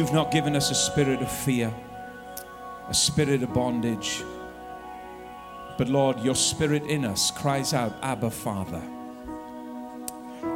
you've 0.00 0.14
not 0.14 0.30
given 0.30 0.56
us 0.56 0.70
a 0.70 0.74
spirit 0.74 1.20
of 1.20 1.30
fear, 1.30 1.70
a 2.88 2.94
spirit 2.94 3.42
of 3.42 3.52
bondage. 3.52 4.24
But 5.76 5.90
Lord, 5.90 6.18
your 6.20 6.34
spirit 6.34 6.84
in 6.84 7.04
us 7.04 7.30
cries 7.30 7.74
out, 7.74 7.94
Abba, 8.00 8.30
Father. 8.30 8.80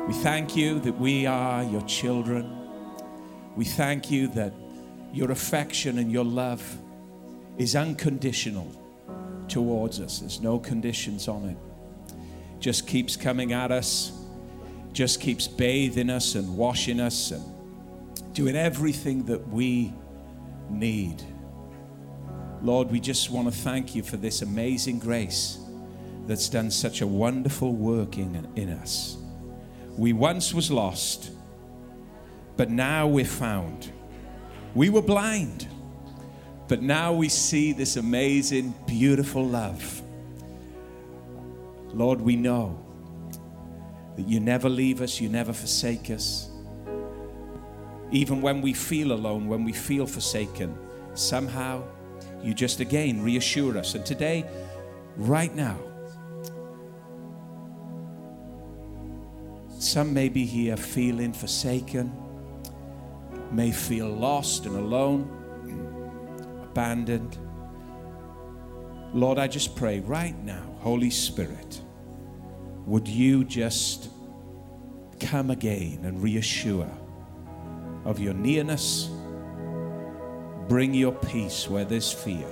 We 0.08 0.14
thank 0.14 0.56
you 0.56 0.80
that 0.80 0.98
we 0.98 1.26
are 1.26 1.62
your 1.62 1.82
children. 1.82 2.56
We 3.54 3.66
thank 3.66 4.10
you 4.10 4.28
that 4.28 4.54
your 5.12 5.30
affection 5.30 5.98
and 5.98 6.10
your 6.10 6.24
love 6.24 6.78
is 7.58 7.76
unconditional 7.76 8.66
towards 9.46 10.00
us. 10.00 10.20
There's 10.20 10.40
no 10.40 10.58
conditions 10.58 11.28
on 11.28 11.50
it. 11.50 11.58
Just 12.60 12.86
keeps 12.86 13.14
coming 13.14 13.52
at 13.52 13.70
us, 13.70 14.10
just 14.94 15.20
keeps 15.20 15.46
bathing 15.46 16.08
us 16.08 16.34
and 16.34 16.56
washing 16.56 16.98
us 16.98 17.30
and 17.30 17.53
doing 18.32 18.56
everything 18.56 19.24
that 19.24 19.48
we 19.48 19.92
need. 20.70 21.22
Lord, 22.62 22.90
we 22.90 23.00
just 23.00 23.30
want 23.30 23.52
to 23.52 23.54
thank 23.54 23.94
you 23.94 24.02
for 24.02 24.16
this 24.16 24.42
amazing 24.42 24.98
grace 24.98 25.58
that's 26.26 26.48
done 26.48 26.70
such 26.70 27.00
a 27.02 27.06
wonderful 27.06 27.72
work 27.72 28.16
in, 28.16 28.48
in 28.56 28.70
us. 28.70 29.18
We 29.96 30.12
once 30.12 30.54
was 30.54 30.70
lost, 30.70 31.30
but 32.56 32.70
now 32.70 33.06
we're 33.06 33.24
found. 33.24 33.92
We 34.74 34.88
were 34.88 35.02
blind, 35.02 35.68
but 36.66 36.82
now 36.82 37.12
we 37.12 37.28
see 37.28 37.72
this 37.72 37.96
amazing, 37.96 38.74
beautiful 38.86 39.46
love. 39.46 40.02
Lord, 41.92 42.20
we 42.20 42.34
know 42.34 42.80
that 44.16 44.26
you 44.26 44.40
never 44.40 44.68
leave 44.68 45.00
us, 45.00 45.20
you 45.20 45.28
never 45.28 45.52
forsake 45.52 46.10
us. 46.10 46.50
Even 48.10 48.42
when 48.42 48.60
we 48.60 48.72
feel 48.72 49.12
alone, 49.12 49.48
when 49.48 49.64
we 49.64 49.72
feel 49.72 50.06
forsaken, 50.06 50.76
somehow 51.14 51.82
you 52.42 52.54
just 52.54 52.80
again 52.80 53.22
reassure 53.22 53.78
us. 53.78 53.94
And 53.94 54.04
today, 54.04 54.44
right 55.16 55.54
now, 55.54 55.78
some 59.78 60.12
may 60.12 60.28
be 60.28 60.44
here 60.44 60.76
feeling 60.76 61.32
forsaken, 61.32 62.12
may 63.50 63.72
feel 63.72 64.08
lost 64.08 64.66
and 64.66 64.76
alone, 64.76 65.28
abandoned. 66.62 67.38
Lord, 69.12 69.38
I 69.38 69.46
just 69.46 69.76
pray 69.76 70.00
right 70.00 70.36
now, 70.44 70.64
Holy 70.80 71.10
Spirit, 71.10 71.80
would 72.86 73.08
you 73.08 73.44
just 73.44 74.08
come 75.20 75.50
again 75.50 76.00
and 76.04 76.22
reassure 76.22 76.90
of 78.04 78.18
your 78.18 78.34
nearness? 78.34 79.10
Bring 80.68 80.94
your 80.94 81.12
peace 81.12 81.68
where 81.68 81.84
there's 81.84 82.12
fear. 82.12 82.48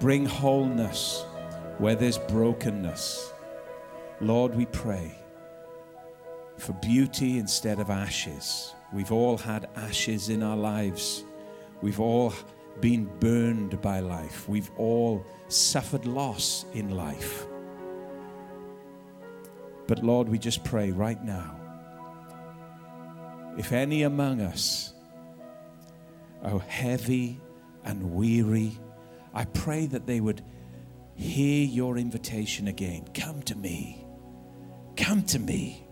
Bring 0.00 0.26
wholeness 0.26 1.24
where 1.78 1.94
there's 1.94 2.18
brokenness. 2.18 3.32
Lord, 4.20 4.54
we 4.54 4.66
pray 4.66 5.18
for 6.56 6.72
beauty 6.74 7.38
instead 7.38 7.80
of 7.80 7.90
ashes. 7.90 8.74
We've 8.92 9.12
all 9.12 9.36
had 9.36 9.68
ashes 9.76 10.28
in 10.28 10.42
our 10.42 10.56
lives. 10.56 11.24
We've 11.80 12.00
all 12.00 12.32
been 12.80 13.10
burned 13.20 13.80
by 13.80 14.00
life. 14.00 14.48
We've 14.48 14.70
all 14.76 15.24
suffered 15.48 16.06
loss 16.06 16.64
in 16.74 16.90
life. 16.90 17.46
But 19.86 20.02
Lord, 20.02 20.28
we 20.28 20.38
just 20.38 20.64
pray 20.64 20.90
right 20.90 21.22
now 21.24 21.61
if 23.56 23.72
any 23.72 24.02
among 24.02 24.40
us 24.40 24.94
are 26.42 26.58
heavy 26.60 27.40
and 27.84 28.14
weary, 28.14 28.78
I 29.34 29.44
pray 29.44 29.86
that 29.86 30.06
they 30.06 30.20
would 30.20 30.42
hear 31.14 31.64
your 31.64 31.98
invitation 31.98 32.68
again. 32.68 33.06
Come 33.14 33.42
to 33.42 33.56
me. 33.56 34.06
Come 34.96 35.22
to 35.24 35.38
me. 35.38 35.86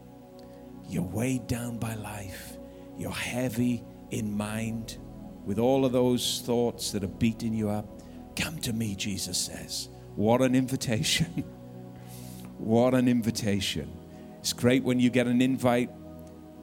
You're 0.89 1.03
weighed 1.03 1.47
down 1.47 1.79
by 1.79 1.95
life. 1.95 2.57
You're 2.99 3.11
heavy 3.13 3.85
in 4.11 4.37
mind 4.37 4.99
with 5.45 5.59
all 5.59 5.85
of 5.85 5.93
those 5.93 6.43
thoughts 6.45 6.93
that 6.93 7.05
are 7.05 7.09
beating 7.09 7.55
you 7.55 7.71
up. 7.71 8.03
Come 8.37 8.59
to 8.61 8.73
me, 8.73 8.95
Jesus 8.95 9.39
says. 9.39 9.89
What 10.17 10.43
an 10.43 10.55
invitation. 10.55 11.45
what 12.59 12.95
an 12.95 13.09
invitation. 13.09 13.91
It's 14.39 14.53
great 14.53 14.83
when 14.83 14.99
you 14.99 15.11
get 15.11 15.27
an 15.27 15.41
invite 15.41 15.91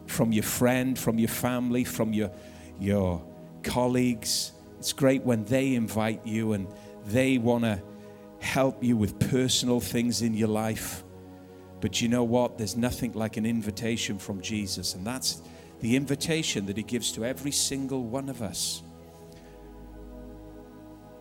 from 0.07 0.31
your 0.31 0.43
friend, 0.43 0.97
from 0.97 1.19
your 1.19 1.29
family, 1.29 1.83
from 1.83 2.13
your, 2.13 2.31
your 2.79 3.23
colleagues. 3.63 4.53
It's 4.79 4.93
great 4.93 5.23
when 5.23 5.43
they 5.45 5.75
invite 5.75 6.25
you 6.25 6.53
and 6.53 6.67
they 7.05 7.37
want 7.37 7.63
to 7.63 7.81
help 8.39 8.83
you 8.83 8.95
with 8.97 9.19
personal 9.31 9.79
things 9.79 10.21
in 10.21 10.33
your 10.33 10.47
life. 10.47 11.03
But 11.79 12.01
you 12.01 12.07
know 12.07 12.23
what? 12.23 12.57
There's 12.57 12.75
nothing 12.75 13.13
like 13.13 13.37
an 13.37 13.45
invitation 13.45 14.17
from 14.17 14.41
Jesus, 14.41 14.95
and 14.95 15.05
that's 15.05 15.41
the 15.79 15.95
invitation 15.95 16.65
that 16.65 16.77
He 16.77 16.83
gives 16.83 17.11
to 17.13 17.25
every 17.25 17.51
single 17.51 18.03
one 18.03 18.29
of 18.29 18.41
us. 18.41 18.81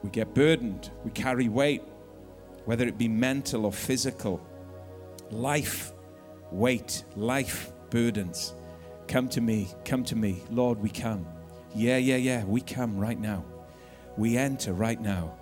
We 0.02 0.10
get 0.10 0.34
burdened, 0.34 0.90
we 1.04 1.10
carry 1.10 1.48
weight, 1.48 1.82
whether 2.64 2.86
it 2.86 2.96
be 2.96 3.08
mental 3.08 3.66
or 3.66 3.72
physical. 3.72 4.40
Life, 5.30 5.92
weight, 6.50 7.04
life 7.16 7.72
burdens. 7.90 8.54
Come 9.08 9.28
to 9.30 9.40
me, 9.40 9.68
come 9.84 10.04
to 10.04 10.16
me. 10.16 10.42
Lord, 10.50 10.80
we 10.80 10.90
come. 10.90 11.26
Yeah, 11.74 11.96
yeah, 11.96 12.16
yeah, 12.16 12.44
we 12.44 12.60
come 12.60 12.98
right 12.98 13.18
now. 13.18 13.44
We 14.16 14.36
enter 14.36 14.72
right 14.72 15.00
now. 15.00 15.34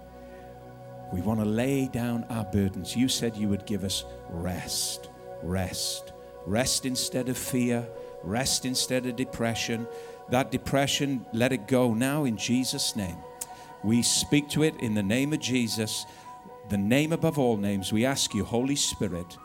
We 1.12 1.20
want 1.20 1.40
to 1.40 1.46
lay 1.46 1.86
down 1.88 2.24
our 2.28 2.44
burdens. 2.44 2.96
You 2.96 3.08
said 3.08 3.36
you 3.36 3.48
would 3.48 3.66
give 3.66 3.84
us 3.84 4.04
rest, 4.28 5.10
rest, 5.42 6.12
rest 6.44 6.84
instead 6.84 7.28
of 7.28 7.38
fear, 7.38 7.86
rest 8.22 8.64
instead 8.64 9.06
of 9.06 9.16
depression. 9.16 9.86
That 10.30 10.50
depression, 10.50 11.24
let 11.32 11.52
it 11.52 11.68
go 11.68 11.94
now 11.94 12.24
in 12.24 12.36
Jesus' 12.36 12.96
name. 12.96 13.16
We 13.84 14.02
speak 14.02 14.48
to 14.50 14.62
it 14.62 14.74
in 14.80 14.94
the 14.94 15.02
name 15.02 15.32
of 15.32 15.40
Jesus, 15.40 16.06
the 16.70 16.78
name 16.78 17.12
above 17.12 17.38
all 17.38 17.56
names. 17.56 17.92
We 17.92 18.04
ask 18.04 18.34
you, 18.34 18.44
Holy 18.44 18.76
Spirit, 18.76 19.36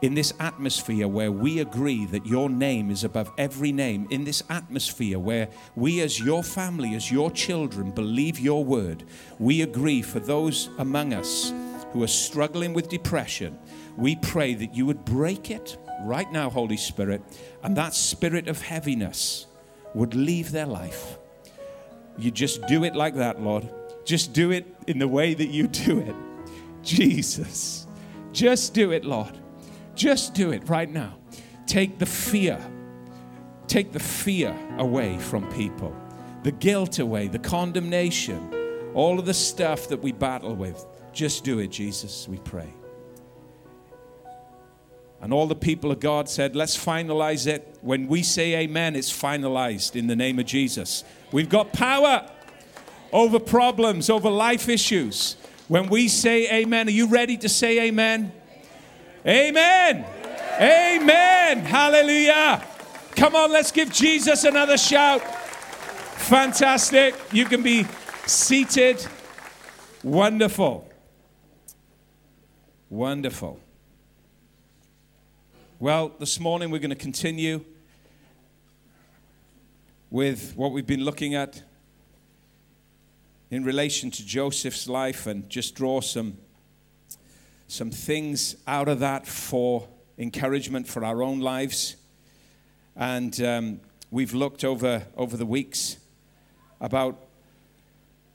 in 0.00 0.14
this 0.14 0.32
atmosphere 0.38 1.08
where 1.08 1.32
we 1.32 1.58
agree 1.58 2.06
that 2.06 2.26
your 2.26 2.48
name 2.48 2.90
is 2.90 3.04
above 3.04 3.32
every 3.36 3.72
name, 3.72 4.06
in 4.10 4.24
this 4.24 4.42
atmosphere 4.48 5.18
where 5.18 5.48
we, 5.74 6.00
as 6.00 6.20
your 6.20 6.42
family, 6.42 6.94
as 6.94 7.10
your 7.10 7.30
children, 7.30 7.90
believe 7.90 8.38
your 8.38 8.64
word, 8.64 9.04
we 9.38 9.62
agree 9.62 10.02
for 10.02 10.20
those 10.20 10.70
among 10.78 11.12
us 11.12 11.52
who 11.92 12.02
are 12.02 12.08
struggling 12.08 12.74
with 12.74 12.88
depression, 12.88 13.58
we 13.96 14.14
pray 14.16 14.54
that 14.54 14.74
you 14.74 14.86
would 14.86 15.04
break 15.04 15.50
it 15.50 15.76
right 16.02 16.30
now, 16.30 16.48
Holy 16.48 16.76
Spirit, 16.76 17.22
and 17.62 17.76
that 17.76 17.94
spirit 17.94 18.46
of 18.46 18.62
heaviness 18.62 19.46
would 19.94 20.14
leave 20.14 20.52
their 20.52 20.66
life. 20.66 21.18
You 22.16 22.30
just 22.30 22.66
do 22.66 22.84
it 22.84 22.94
like 22.94 23.14
that, 23.14 23.40
Lord. 23.40 23.68
Just 24.04 24.32
do 24.32 24.50
it 24.50 24.66
in 24.86 24.98
the 24.98 25.08
way 25.08 25.34
that 25.34 25.48
you 25.48 25.66
do 25.66 25.98
it. 26.00 26.14
Jesus. 26.82 27.86
Just 28.32 28.74
do 28.74 28.92
it, 28.92 29.04
Lord. 29.04 29.38
Just 29.98 30.32
do 30.32 30.52
it 30.52 30.68
right 30.68 30.88
now. 30.88 31.18
Take 31.66 31.98
the 31.98 32.06
fear. 32.06 32.64
Take 33.66 33.92
the 33.92 33.98
fear 33.98 34.56
away 34.78 35.18
from 35.18 35.50
people, 35.52 35.94
the 36.44 36.52
guilt 36.52 37.00
away, 37.00 37.26
the 37.26 37.40
condemnation, 37.40 38.92
all 38.94 39.18
of 39.18 39.26
the 39.26 39.34
stuff 39.34 39.88
that 39.88 40.00
we 40.00 40.12
battle 40.12 40.54
with. 40.54 40.86
Just 41.12 41.42
do 41.42 41.58
it, 41.58 41.68
Jesus, 41.68 42.28
we 42.28 42.38
pray. 42.38 42.72
And 45.20 45.32
all 45.32 45.48
the 45.48 45.56
people 45.56 45.90
of 45.90 45.98
God 45.98 46.28
said, 46.28 46.54
let's 46.54 46.78
finalize 46.78 47.48
it. 47.48 47.76
When 47.82 48.06
we 48.06 48.22
say 48.22 48.54
amen, 48.54 48.94
it's 48.94 49.12
finalized 49.12 49.96
in 49.96 50.06
the 50.06 50.14
name 50.14 50.38
of 50.38 50.46
Jesus. 50.46 51.02
We've 51.32 51.48
got 51.48 51.72
power 51.72 52.30
over 53.12 53.40
problems, 53.40 54.08
over 54.08 54.30
life 54.30 54.68
issues. 54.68 55.36
When 55.66 55.88
we 55.88 56.06
say 56.06 56.62
amen, 56.62 56.86
are 56.86 56.92
you 56.92 57.08
ready 57.08 57.36
to 57.38 57.48
say 57.48 57.88
amen? 57.88 58.32
Amen. 59.26 60.06
Amen. 60.60 61.58
Hallelujah. 61.58 62.64
Come 63.16 63.34
on, 63.34 63.50
let's 63.50 63.72
give 63.72 63.92
Jesus 63.92 64.44
another 64.44 64.78
shout. 64.78 65.20
Fantastic. 66.18 67.16
You 67.32 67.44
can 67.44 67.62
be 67.62 67.84
seated. 68.26 69.04
Wonderful. 70.04 70.88
Wonderful. 72.90 73.58
Well, 75.80 76.12
this 76.20 76.38
morning 76.38 76.70
we're 76.70 76.78
going 76.78 76.90
to 76.90 76.96
continue 76.96 77.64
with 80.10 80.54
what 80.56 80.70
we've 80.70 80.86
been 80.86 81.04
looking 81.04 81.34
at 81.34 81.62
in 83.50 83.64
relation 83.64 84.12
to 84.12 84.24
Joseph's 84.24 84.88
life 84.88 85.26
and 85.26 85.48
just 85.50 85.74
draw 85.74 86.00
some 86.00 86.38
some 87.68 87.90
things 87.90 88.56
out 88.66 88.88
of 88.88 89.00
that 89.00 89.26
for 89.26 89.86
encouragement 90.16 90.88
for 90.88 91.04
our 91.04 91.22
own 91.22 91.40
lives. 91.40 91.96
And 92.96 93.40
um, 93.42 93.80
we've 94.10 94.32
looked 94.32 94.64
over, 94.64 95.06
over 95.16 95.36
the 95.36 95.46
weeks 95.46 95.98
about 96.80 97.26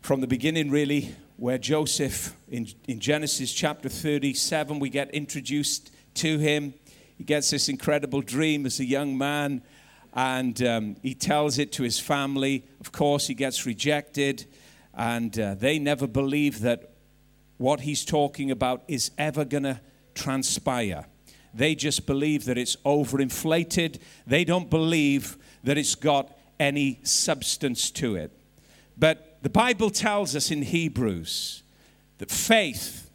from 0.02 0.22
the 0.22 0.28
beginning, 0.28 0.70
really, 0.70 1.16
where 1.38 1.58
Joseph, 1.58 2.36
in, 2.48 2.68
in 2.88 3.00
Genesis 3.00 3.52
chapter 3.52 3.90
37, 3.90 4.78
we 4.78 4.90
get 4.90 5.10
introduced 5.12 5.92
to 6.16 6.38
him. 6.38 6.76
He 7.18 7.24
gets 7.24 7.50
this 7.50 7.70
incredible 7.70 8.22
dream 8.22 8.68
as 8.68 8.80
a 8.80 8.86
young 8.86 9.18
man, 9.18 9.64
and 10.14 10.62
um, 10.62 10.96
he 11.02 11.16
tells 11.16 11.58
it 11.58 11.72
to 11.74 11.84
his 11.84 12.00
family. 12.00 12.66
Of 12.80 12.92
course, 12.92 13.26
he 13.28 13.34
gets 13.34 13.66
rejected, 13.66 14.46
and 14.94 15.38
uh, 15.40 15.56
they 15.56 15.80
never 15.80 16.06
believe 16.06 16.60
that 16.62 16.93
what 17.58 17.82
he's 17.82 18.04
talking 18.06 18.52
about 18.52 18.84
is 18.88 19.12
ever 19.18 19.46
going 19.46 19.64
to 19.64 19.80
transpire. 20.16 21.06
They 21.54 21.76
just 21.76 22.06
believe 22.06 22.46
that 22.46 22.58
it's 22.58 22.76
overinflated. 22.78 24.00
They 24.26 24.44
don't 24.44 24.70
believe 24.70 25.38
that 25.64 25.78
it's 25.78 25.96
got 25.96 26.36
any 26.60 27.00
substance 27.04 27.92
to 27.92 28.16
it. 28.16 28.32
But 28.98 29.40
the 29.42 29.50
Bible 29.50 29.90
tells 29.90 30.36
us 30.36 30.52
in 30.52 30.62
Hebrews 30.62 31.64
that 32.18 32.32
faith 32.32 33.10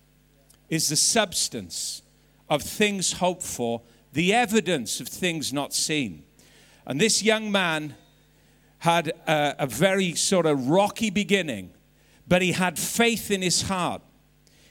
is 0.69 0.89
the 0.89 0.97
substance 0.97 2.03
of 2.49 2.63
things 2.63 3.13
hoped 3.15 3.43
for, 3.43 3.83
the 4.13 4.33
evidence 4.33 5.01
of 5.01 5.09
things 5.09 5.53
not 5.53 5.73
seen. 5.73 6.25
And 6.87 7.01
this 7.01 7.23
young 7.23 7.51
man 7.53 7.95
had 8.79 9.09
a, 9.27 9.57
a, 9.61 9.67
very 9.67 10.15
sort 10.15 10.47
of 10.47 10.69
rocky 10.69 11.11
beginning, 11.11 11.71
but 12.27 12.43
he 12.43 12.53
had 12.53 12.79
faith 12.79 13.31
in 13.31 13.43
his 13.43 13.63
heart. 13.63 14.03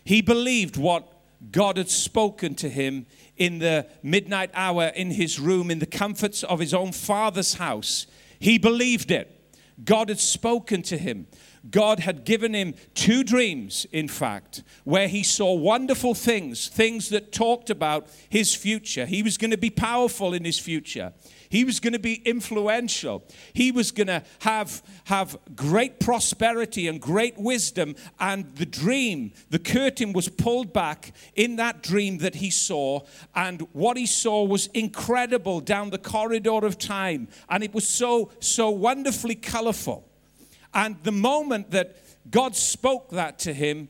He 0.08 0.22
believed 0.22 0.78
what 0.78 1.06
God 1.52 1.76
had 1.76 1.90
spoken 1.90 2.56
to 2.56 2.70
him 2.70 3.08
in 3.36 3.60
the 3.60 3.86
midnight 4.02 4.50
hour 4.54 4.86
in 4.86 5.12
his 5.12 5.38
room, 5.38 5.70
in 5.70 5.80
the 5.80 5.86
comforts 5.86 6.44
of 6.44 6.62
his 6.62 6.74
own 6.74 6.94
father's 6.94 7.56
house. 7.56 8.08
He 8.40 8.58
believed 8.58 9.12
it. 9.12 9.34
God 9.84 10.08
had 10.08 10.20
spoken 10.20 10.82
to 10.84 10.98
him. 10.98 11.28
God 11.70 12.00
had 12.00 12.24
given 12.24 12.56
him 12.56 12.76
two 12.94 13.22
dreams, 13.22 13.86
in 13.92 14.08
fact, 14.08 14.64
where 14.86 15.10
he 15.10 15.24
saw 15.24 15.54
wonderful 15.54 16.14
things, 16.14 16.70
things 16.70 17.10
that 17.10 17.34
talked 17.34 17.70
about 17.70 18.08
his 18.30 18.56
future. 18.56 19.06
He 19.06 19.22
was 19.22 19.38
going 19.38 19.52
to 19.52 19.58
be 19.58 19.70
powerful 19.70 20.34
in 20.34 20.46
his 20.46 20.58
future. 20.58 21.12
He 21.50 21.64
was 21.64 21.80
going 21.80 21.94
to 21.94 22.00
be 22.00 22.16
influential. 22.26 23.24
He 23.54 23.72
was 23.72 23.92
going 23.92 24.08
to 24.08 24.24
have, 24.40 24.82
have 25.06 25.38
great 25.56 26.00
prosperity 26.00 26.88
and 26.88 27.02
great 27.02 27.38
wisdom. 27.38 27.96
And 28.20 28.56
the 28.56 28.66
dream, 28.66 29.34
the 29.50 29.60
curtain 29.60 30.14
was 30.14 30.30
pulled 30.30 30.74
back 30.74 31.14
in 31.36 31.56
that 31.58 31.84
dream 31.84 32.20
that 32.20 32.36
he 32.36 32.50
saw. 32.50 33.02
And 33.36 33.62
what 33.74 33.98
he 33.98 34.06
saw 34.06 34.44
was 34.44 34.68
incredible 34.68 35.62
down 35.62 35.90
the 35.90 35.98
corridor 35.98 36.66
of 36.66 36.78
time. 36.78 37.28
And 37.50 37.64
it 37.64 37.74
was 37.74 37.88
so, 37.88 38.32
so 38.40 38.70
wonderfully 38.70 39.36
colorful. 39.36 40.08
And 40.74 40.98
the 41.04 41.12
moment 41.12 41.72
that 41.72 41.96
God 42.30 42.56
spoke 42.56 43.10
that 43.12 43.40
to 43.40 43.54
him, 43.54 43.90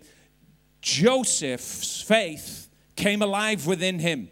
Joseph's 0.82 2.02
faith 2.02 2.70
came 2.96 3.22
alive 3.22 3.66
within 3.68 4.00
him. 4.00 4.30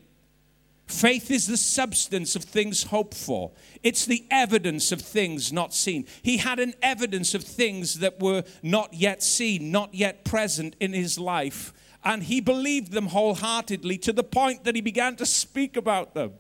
Faith 0.88 1.32
is 1.32 1.48
the 1.48 1.58
substance 1.58 2.36
of 2.36 2.44
things 2.44 2.84
hoped 2.84 3.16
for. 3.16 3.52
It's 3.82 4.06
the 4.06 4.26
evidence 4.30 4.92
of 4.92 5.02
things 5.02 5.52
not 5.52 5.74
seen. 5.74 6.06
He 6.22 6.38
had 6.38 6.60
an 6.60 6.74
evidence 6.82 7.34
of 7.34 7.44
things 7.44 8.00
that 8.00 8.20
were 8.20 8.44
not 8.62 8.94
yet 8.94 9.24
seen, 9.24 9.72
not 9.72 9.94
yet 9.96 10.24
present 10.24 10.76
in 10.80 10.94
his 10.94 11.18
life. 11.18 11.74
And 12.04 12.24
he 12.24 12.40
believed 12.40 12.92
them 12.92 13.08
wholeheartedly 13.08 13.98
to 14.00 14.14
the 14.14 14.24
point 14.24 14.64
that 14.64 14.76
he 14.76 14.82
began 14.82 15.16
to 15.16 15.26
speak 15.26 15.76
about 15.76 16.14
them. 16.14 16.34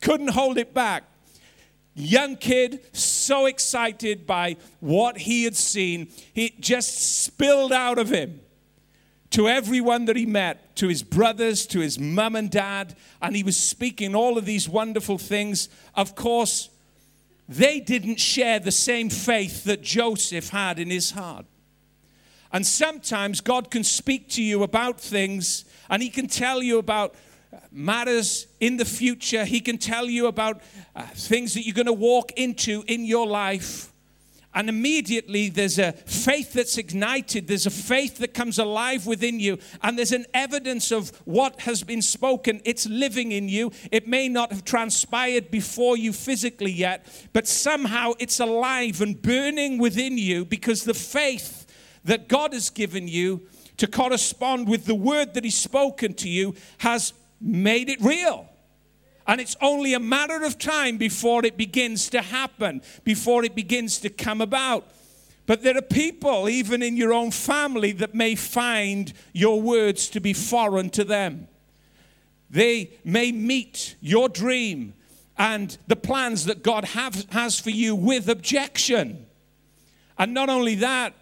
Couldn't 0.00 0.30
hold 0.30 0.56
it 0.56 0.72
back 0.72 1.04
young 1.94 2.36
kid, 2.36 2.80
so 2.96 3.46
excited 3.46 4.26
by 4.26 4.56
what 4.80 5.18
he 5.18 5.44
had 5.44 5.56
seen, 5.56 6.08
it 6.34 6.60
just 6.60 7.22
spilled 7.24 7.72
out 7.72 7.98
of 7.98 8.10
him 8.10 8.40
to 9.30 9.48
everyone 9.48 10.06
that 10.06 10.16
he 10.16 10.26
met, 10.26 10.74
to 10.76 10.88
his 10.88 11.02
brothers, 11.02 11.66
to 11.66 11.80
his 11.80 11.98
mum 11.98 12.34
and 12.34 12.50
dad, 12.50 12.96
and 13.22 13.36
he 13.36 13.42
was 13.42 13.56
speaking 13.56 14.14
all 14.14 14.36
of 14.36 14.44
these 14.44 14.68
wonderful 14.68 15.18
things. 15.18 15.68
Of 15.94 16.14
course, 16.14 16.68
they 17.48 17.80
didn't 17.80 18.18
share 18.18 18.58
the 18.58 18.72
same 18.72 19.08
faith 19.08 19.64
that 19.64 19.82
Joseph 19.82 20.50
had 20.50 20.78
in 20.78 20.90
his 20.90 21.12
heart. 21.12 21.46
And 22.52 22.66
sometimes 22.66 23.40
God 23.40 23.70
can 23.70 23.84
speak 23.84 24.28
to 24.30 24.42
you 24.42 24.64
about 24.64 25.00
things, 25.00 25.64
and 25.88 26.02
he 26.02 26.10
can 26.10 26.26
tell 26.26 26.62
you 26.62 26.78
about 26.78 27.14
matters 27.70 28.46
in 28.58 28.76
the 28.76 28.84
future. 28.84 29.44
He 29.44 29.60
can 29.60 29.78
tell 29.78 30.06
you 30.06 30.26
about 30.26 30.60
uh, 30.94 31.02
things 31.02 31.54
that 31.54 31.62
you're 31.62 31.74
going 31.74 31.86
to 31.86 31.92
walk 31.92 32.32
into 32.32 32.82
in 32.88 33.04
your 33.04 33.26
life. 33.26 33.89
And 34.52 34.68
immediately 34.68 35.48
there's 35.48 35.78
a 35.78 35.92
faith 35.92 36.54
that's 36.54 36.76
ignited. 36.76 37.46
There's 37.46 37.66
a 37.66 37.70
faith 37.70 38.18
that 38.18 38.34
comes 38.34 38.58
alive 38.58 39.06
within 39.06 39.38
you. 39.38 39.58
And 39.82 39.96
there's 39.96 40.12
an 40.12 40.26
evidence 40.34 40.90
of 40.90 41.10
what 41.24 41.60
has 41.60 41.84
been 41.84 42.02
spoken. 42.02 42.60
It's 42.64 42.86
living 42.88 43.30
in 43.30 43.48
you. 43.48 43.70
It 43.92 44.08
may 44.08 44.28
not 44.28 44.50
have 44.50 44.64
transpired 44.64 45.52
before 45.52 45.96
you 45.96 46.12
physically 46.12 46.72
yet, 46.72 47.06
but 47.32 47.46
somehow 47.46 48.14
it's 48.18 48.40
alive 48.40 49.00
and 49.00 49.22
burning 49.22 49.78
within 49.78 50.18
you 50.18 50.44
because 50.44 50.82
the 50.82 50.94
faith 50.94 51.66
that 52.04 52.26
God 52.26 52.52
has 52.52 52.70
given 52.70 53.06
you 53.06 53.46
to 53.76 53.86
correspond 53.86 54.68
with 54.68 54.84
the 54.84 54.94
word 54.96 55.34
that 55.34 55.44
He's 55.44 55.56
spoken 55.56 56.12
to 56.14 56.28
you 56.28 56.54
has 56.78 57.12
made 57.40 57.88
it 57.88 58.00
real. 58.00 58.49
And 59.30 59.40
it's 59.40 59.54
only 59.60 59.94
a 59.94 60.00
matter 60.00 60.42
of 60.42 60.58
time 60.58 60.96
before 60.96 61.46
it 61.46 61.56
begins 61.56 62.10
to 62.10 62.20
happen, 62.20 62.82
before 63.04 63.44
it 63.44 63.54
begins 63.54 63.98
to 64.00 64.10
come 64.10 64.40
about. 64.40 64.90
But 65.46 65.62
there 65.62 65.76
are 65.76 65.82
people, 65.82 66.48
even 66.48 66.82
in 66.82 66.96
your 66.96 67.12
own 67.12 67.30
family, 67.30 67.92
that 67.92 68.12
may 68.12 68.34
find 68.34 69.12
your 69.32 69.62
words 69.62 70.08
to 70.08 70.20
be 70.20 70.32
foreign 70.32 70.90
to 70.90 71.04
them. 71.04 71.46
They 72.50 72.90
may 73.04 73.30
meet 73.30 73.94
your 74.00 74.28
dream 74.28 74.94
and 75.38 75.78
the 75.86 75.94
plans 75.94 76.46
that 76.46 76.64
God 76.64 76.86
have, 76.86 77.30
has 77.30 77.60
for 77.60 77.70
you 77.70 77.94
with 77.94 78.28
objection. 78.28 79.26
And 80.18 80.34
not 80.34 80.48
only 80.48 80.74
that, 80.74 81.14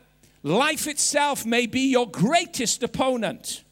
life 0.42 0.86
itself 0.86 1.44
may 1.44 1.66
be 1.66 1.90
your 1.90 2.08
greatest 2.10 2.82
opponent. 2.82 3.64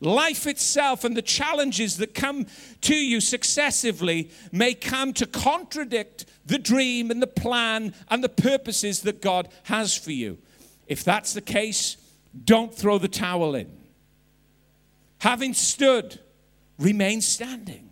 Life 0.00 0.46
itself 0.46 1.02
and 1.02 1.16
the 1.16 1.22
challenges 1.22 1.96
that 1.96 2.14
come 2.14 2.46
to 2.82 2.94
you 2.94 3.20
successively 3.20 4.30
may 4.52 4.74
come 4.74 5.12
to 5.14 5.26
contradict 5.26 6.26
the 6.46 6.58
dream 6.58 7.10
and 7.10 7.20
the 7.20 7.26
plan 7.26 7.94
and 8.08 8.22
the 8.22 8.28
purposes 8.28 9.02
that 9.02 9.20
God 9.20 9.48
has 9.64 9.96
for 9.96 10.12
you. 10.12 10.38
If 10.86 11.02
that's 11.02 11.32
the 11.34 11.40
case, 11.40 11.96
don't 12.44 12.72
throw 12.72 12.98
the 12.98 13.08
towel 13.08 13.56
in. 13.56 13.70
Having 15.18 15.54
stood, 15.54 16.20
remain 16.78 17.20
standing. 17.20 17.87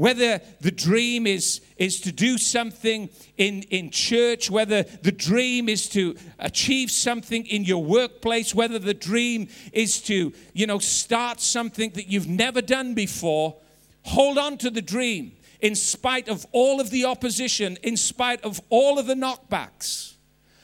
Whether 0.00 0.40
the 0.62 0.70
dream 0.70 1.26
is, 1.26 1.60
is 1.76 2.00
to 2.00 2.10
do 2.10 2.38
something 2.38 3.10
in, 3.36 3.64
in 3.64 3.90
church, 3.90 4.50
whether 4.50 4.82
the 4.82 5.12
dream 5.12 5.68
is 5.68 5.90
to 5.90 6.16
achieve 6.38 6.90
something 6.90 7.44
in 7.44 7.64
your 7.66 7.84
workplace, 7.84 8.54
whether 8.54 8.78
the 8.78 8.94
dream 8.94 9.48
is 9.74 10.00
to, 10.04 10.32
you 10.54 10.66
know, 10.66 10.78
start 10.78 11.38
something 11.42 11.90
that 11.90 12.06
you've 12.06 12.28
never 12.28 12.62
done 12.62 12.94
before, 12.94 13.56
hold 14.04 14.38
on 14.38 14.56
to 14.56 14.70
the 14.70 14.80
dream 14.80 15.32
in 15.60 15.74
spite 15.74 16.30
of 16.30 16.46
all 16.52 16.80
of 16.80 16.88
the 16.88 17.04
opposition, 17.04 17.76
in 17.82 17.98
spite 17.98 18.42
of 18.42 18.58
all 18.70 18.98
of 18.98 19.06
the 19.06 19.12
knockbacks, 19.12 20.14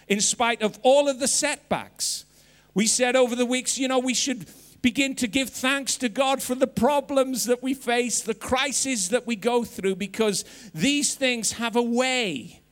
in 0.09 0.23
spite 0.23 0.62
of 0.62 0.78
all 0.83 1.11
of 1.11 1.21
the 1.21 1.28
setbacks. 1.28 2.25
We 2.73 2.87
said 2.87 3.14
over 3.14 3.37
the 3.37 3.45
weeks, 3.45 3.76
you 3.76 3.87
know, 3.87 3.99
we 3.99 4.14
should 4.14 4.49
begin 4.83 5.14
to 5.16 5.26
give 5.26 5.50
thanks 5.50 5.97
to 5.97 6.09
God 6.09 6.42
for 6.42 6.54
the 6.54 6.66
problems 6.66 7.47
that 7.47 7.62
we 7.62 7.75
face, 7.75 8.21
the 8.21 8.35
crises 8.35 9.09
that 9.11 9.26
we 9.26 9.37
go 9.37 9.64
through, 9.64 9.97
because 9.97 10.45
these 10.75 11.14
things 11.14 11.52
have 11.52 11.76
a 11.76 11.83
way 11.83 12.62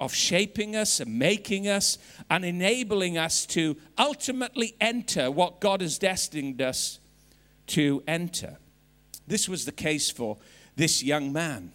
of 0.00 0.12
shaping 0.12 0.74
us 0.74 0.98
and 0.98 1.16
making 1.16 1.68
us 1.68 1.96
and 2.28 2.44
enabling 2.44 3.16
us 3.16 3.46
to 3.46 3.76
ultimately 3.96 4.74
enter 4.80 5.30
what 5.30 5.60
God 5.60 5.80
has 5.80 5.98
destined 5.98 6.60
us 6.60 6.98
to 7.68 8.02
enter. 8.08 8.58
This 9.26 9.48
was 9.48 9.64
the 9.64 9.72
case 9.72 10.10
for 10.10 10.38
this 10.74 11.02
young 11.02 11.32
man. 11.32 11.72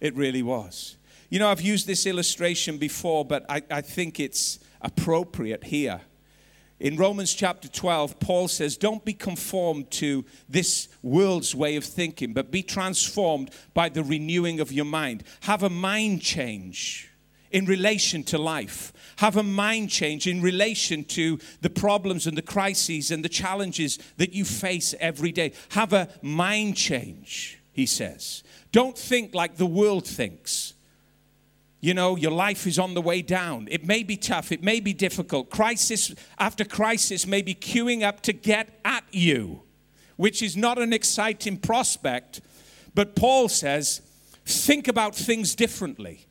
It 0.00 0.14
really 0.14 0.42
was. 0.42 0.96
You 1.28 1.40
know, 1.40 1.48
I've 1.48 1.60
used 1.60 1.86
this 1.86 2.06
illustration 2.06 2.78
before, 2.78 3.24
but 3.24 3.44
I, 3.48 3.62
I 3.70 3.80
think 3.80 4.20
it's 4.20 4.60
appropriate 4.80 5.64
here. 5.64 6.00
In 6.80 6.96
Romans 6.96 7.34
chapter 7.34 7.66
12, 7.66 8.20
Paul 8.20 8.46
says, 8.46 8.76
Don't 8.76 9.04
be 9.04 9.12
conformed 9.12 9.90
to 9.92 10.24
this 10.48 10.88
world's 11.02 11.54
way 11.54 11.74
of 11.74 11.84
thinking, 11.84 12.32
but 12.32 12.52
be 12.52 12.62
transformed 12.62 13.50
by 13.74 13.88
the 13.88 14.04
renewing 14.04 14.60
of 14.60 14.70
your 14.70 14.84
mind. 14.84 15.24
Have 15.40 15.64
a 15.64 15.70
mind 15.70 16.22
change 16.22 17.10
in 17.50 17.66
relation 17.66 18.22
to 18.24 18.38
life. 18.38 18.92
Have 19.16 19.36
a 19.36 19.42
mind 19.42 19.90
change 19.90 20.28
in 20.28 20.40
relation 20.40 21.02
to 21.04 21.40
the 21.62 21.70
problems 21.70 22.28
and 22.28 22.36
the 22.36 22.42
crises 22.42 23.10
and 23.10 23.24
the 23.24 23.28
challenges 23.28 23.98
that 24.16 24.32
you 24.32 24.44
face 24.44 24.94
every 25.00 25.32
day. 25.32 25.52
Have 25.70 25.92
a 25.92 26.08
mind 26.22 26.76
change, 26.76 27.58
he 27.72 27.86
says. 27.86 28.44
Don't 28.70 28.96
think 28.96 29.34
like 29.34 29.56
the 29.56 29.66
world 29.66 30.06
thinks. 30.06 30.74
You 31.80 31.94
know, 31.94 32.16
your 32.16 32.32
life 32.32 32.66
is 32.66 32.78
on 32.78 32.94
the 32.94 33.02
way 33.02 33.22
down. 33.22 33.68
It 33.70 33.84
may 33.84 34.02
be 34.02 34.16
tough, 34.16 34.52
it 34.52 34.62
may 34.62 34.80
be 34.80 34.92
difficult. 34.92 35.50
Crisis 35.50 36.14
after 36.38 36.64
crisis 36.64 37.26
may 37.26 37.42
be 37.42 37.54
queuing 37.54 38.02
up 38.02 38.20
to 38.22 38.32
get 38.32 38.80
at 38.84 39.04
you, 39.10 39.62
which 40.16 40.42
is 40.42 40.56
not 40.56 40.78
an 40.78 40.92
exciting 40.92 41.56
prospect. 41.56 42.40
But 42.94 43.14
Paul 43.14 43.48
says, 43.48 44.02
think 44.44 44.88
about 44.88 45.14
things 45.14 45.54
differently. 45.54 46.27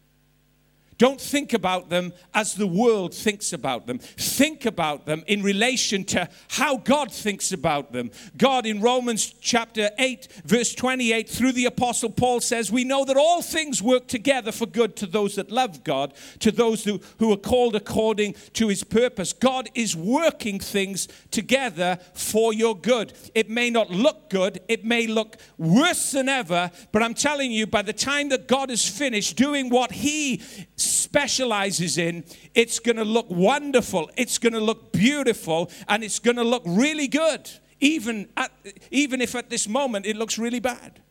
Don't 0.97 1.21
think 1.21 1.53
about 1.53 1.89
them 1.89 2.13
as 2.33 2.55
the 2.55 2.65
world 2.65 3.13
thinks 3.13 3.53
about 3.53 3.85
them. 3.85 3.99
Think 3.99 4.65
about 4.65 5.05
them 5.05 5.23
in 5.27 5.43
relation 5.43 6.03
to 6.05 6.27
how 6.49 6.77
God 6.77 7.11
thinks 7.11 7.51
about 7.51 7.91
them. 7.91 8.09
God 8.35 8.65
in 8.65 8.81
Romans 8.81 9.35
chapter 9.39 9.91
8, 9.99 10.27
verse 10.43 10.73
28, 10.73 11.29
through 11.29 11.51
the 11.51 11.65
Apostle 11.65 12.09
Paul 12.09 12.39
says, 12.39 12.71
We 12.71 12.83
know 12.83 13.05
that 13.05 13.17
all 13.17 13.43
things 13.43 13.81
work 13.81 14.07
together 14.07 14.51
for 14.51 14.65
good 14.65 14.95
to 14.97 15.05
those 15.05 15.35
that 15.35 15.51
love 15.51 15.83
God, 15.83 16.13
to 16.39 16.51
those 16.51 16.83
who, 16.83 16.99
who 17.19 17.31
are 17.31 17.37
called 17.37 17.75
according 17.75 18.33
to 18.53 18.67
his 18.67 18.83
purpose. 18.83 19.33
God 19.33 19.69
is 19.75 19.95
working 19.95 20.59
things 20.59 21.07
together 21.29 21.99
for 22.13 22.53
your 22.53 22.75
good. 22.75 23.13
It 23.35 23.49
may 23.49 23.69
not 23.69 23.91
look 23.91 24.31
good, 24.31 24.61
it 24.67 24.83
may 24.83 25.05
look 25.05 25.37
worse 25.59 26.11
than 26.11 26.27
ever, 26.27 26.71
but 26.91 27.03
I'm 27.03 27.13
telling 27.13 27.51
you, 27.51 27.67
by 27.67 27.83
the 27.83 27.93
time 27.93 28.29
that 28.29 28.47
God 28.47 28.71
is 28.71 28.87
finished 28.87 29.37
doing 29.37 29.69
what 29.69 29.91
he 29.91 30.41
specializes 30.89 31.97
in, 31.97 32.23
it's 32.55 32.79
going 32.79 32.97
to 32.97 33.05
look 33.05 33.29
wonderful, 33.29 34.09
it's 34.17 34.37
going 34.37 34.53
to 34.53 34.59
look 34.59 34.91
beautiful, 34.91 35.71
and 35.87 36.03
it's 36.03 36.19
going 36.19 36.37
to 36.37 36.43
look 36.43 36.63
really 36.65 37.07
good, 37.07 37.49
even, 37.79 38.29
at, 38.35 38.51
even 38.91 39.21
if 39.21 39.35
at 39.35 39.49
this 39.49 39.67
moment 39.67 40.05
it 40.05 40.15
looks 40.15 40.37
really 40.37 40.59
bad. 40.59 41.01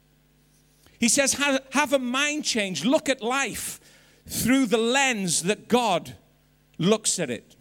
He 0.98 1.08
says, 1.08 1.34
have, 1.34 1.62
have 1.72 1.92
a 1.92 1.98
mind 1.98 2.44
change, 2.44 2.84
look 2.84 3.08
at 3.08 3.22
life 3.22 3.80
through 4.26 4.66
the 4.66 4.78
lens 4.78 5.42
that 5.44 5.68
God 5.68 6.16
looks 6.78 7.18
at 7.18 7.30
it. 7.30 7.54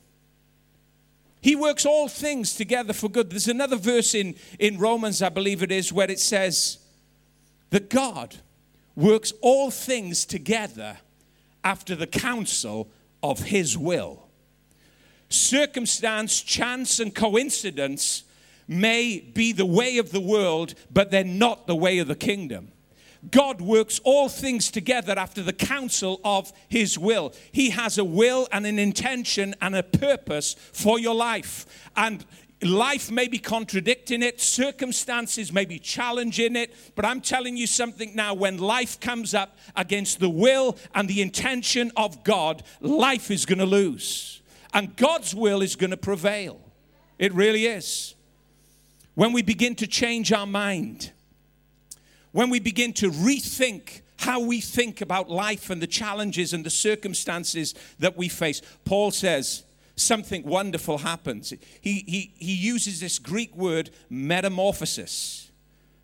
He 1.41 1.55
works 1.55 1.85
all 1.85 2.07
things 2.07 2.55
together 2.55 2.91
for 2.91 3.07
good. 3.07 3.29
There's 3.29 3.47
another 3.47 3.75
verse 3.75 4.15
in, 4.15 4.35
in 4.57 4.79
Romans, 4.79 5.21
I 5.21 5.29
believe 5.29 5.61
it 5.61 5.71
is, 5.71 5.93
where 5.93 6.09
it 6.09 6.19
says 6.19 6.79
that 7.69 7.89
God 7.89 8.37
works 8.95 9.31
all 9.41 9.69
things 9.69 10.25
together 10.25 10.97
after 11.65 11.95
the 11.95 12.07
counsel 12.07 12.89
of 13.21 13.39
his 13.39 13.77
will. 13.77 14.29
Circumstance, 15.27 16.41
chance, 16.41 16.99
and 16.99 17.13
coincidence 17.13 18.23
may 18.67 19.19
be 19.19 19.51
the 19.51 19.65
way 19.65 19.97
of 19.97 20.11
the 20.11 20.21
world, 20.21 20.75
but 20.91 21.11
they're 21.11 21.23
not 21.23 21.67
the 21.67 21.75
way 21.75 21.97
of 21.97 22.07
the 22.07 22.15
kingdom. 22.15 22.71
God 23.31 23.59
works 23.59 23.99
all 24.03 24.29
things 24.29 24.69
together 24.69 25.17
after 25.17 25.41
the 25.41 25.53
counsel 25.53 26.21
of 26.23 26.53
His 26.67 26.97
will. 26.99 27.33
He 27.51 27.71
has 27.71 27.97
a 27.97 28.03
will 28.03 28.47
and 28.51 28.67
an 28.67 28.77
intention 28.77 29.55
and 29.61 29.75
a 29.75 29.81
purpose 29.83 30.55
for 30.73 30.99
your 30.99 31.15
life. 31.15 31.65
And 31.95 32.23
life 32.61 33.11
may 33.11 33.27
be 33.27 33.37
contradicting 33.37 34.23
it, 34.23 34.39
circumstances 34.39 35.51
may 35.51 35.65
be 35.65 35.79
challenging 35.79 36.55
it, 36.55 36.73
but 36.95 37.05
I'm 37.05 37.21
telling 37.21 37.57
you 37.57 37.67
something 37.67 38.15
now 38.15 38.33
when 38.33 38.57
life 38.57 38.99
comes 38.99 39.33
up 39.33 39.57
against 39.75 40.19
the 40.19 40.29
will 40.29 40.77
and 40.93 41.09
the 41.09 41.21
intention 41.21 41.91
of 41.97 42.23
God, 42.23 42.63
life 42.79 43.29
is 43.29 43.45
going 43.45 43.59
to 43.59 43.65
lose. 43.65 44.41
And 44.73 44.95
God's 44.95 45.35
will 45.35 45.61
is 45.61 45.75
going 45.75 45.91
to 45.91 45.97
prevail. 45.97 46.59
It 47.19 47.33
really 47.33 47.65
is. 47.65 48.15
When 49.13 49.31
we 49.31 49.41
begin 49.41 49.75
to 49.75 49.87
change 49.87 50.33
our 50.33 50.47
mind, 50.47 51.11
when 52.31 52.49
we 52.49 52.59
begin 52.59 52.91
to 52.93 53.09
rethink 53.09 54.01
how 54.17 54.39
we 54.39 54.59
think 54.59 55.01
about 55.01 55.29
life 55.29 55.69
and 55.69 55.81
the 55.81 55.87
challenges 55.87 56.53
and 56.53 56.65
the 56.65 56.69
circumstances 56.69 57.75
that 57.99 58.17
we 58.17 58.27
face, 58.27 58.61
Paul 58.83 59.11
says, 59.11 59.63
something 59.95 60.43
wonderful 60.43 60.99
happens. 60.99 61.53
He, 61.81 62.03
he, 62.07 62.33
he 62.37 62.53
uses 62.53 62.99
this 62.99 63.19
Greek 63.19 63.55
word 63.55 63.91
metamorphosis, 64.09 65.51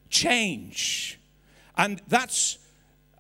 change. 0.10 1.20
And 1.78 2.02
that's 2.08 2.58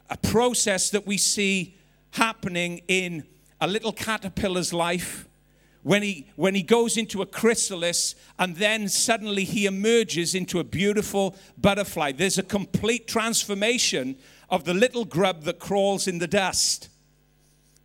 a 0.09 0.17
process 0.17 0.89
that 0.91 1.05
we 1.05 1.17
see 1.17 1.75
happening 2.11 2.81
in 2.87 3.23
a 3.59 3.67
little 3.67 3.93
caterpillar's 3.93 4.73
life 4.73 5.27
when 5.83 6.03
he 6.03 6.27
when 6.35 6.53
he 6.53 6.61
goes 6.61 6.97
into 6.97 7.21
a 7.21 7.25
chrysalis 7.25 8.13
and 8.37 8.55
then 8.57 8.87
suddenly 8.87 9.43
he 9.43 9.65
emerges 9.65 10.35
into 10.35 10.59
a 10.59 10.63
beautiful 10.63 11.35
butterfly 11.57 12.11
there's 12.11 12.37
a 12.37 12.43
complete 12.43 13.07
transformation 13.07 14.15
of 14.49 14.63
the 14.63 14.73
little 14.73 15.05
grub 15.05 15.43
that 15.43 15.57
crawls 15.57 16.07
in 16.07 16.19
the 16.19 16.27
dust 16.27 16.89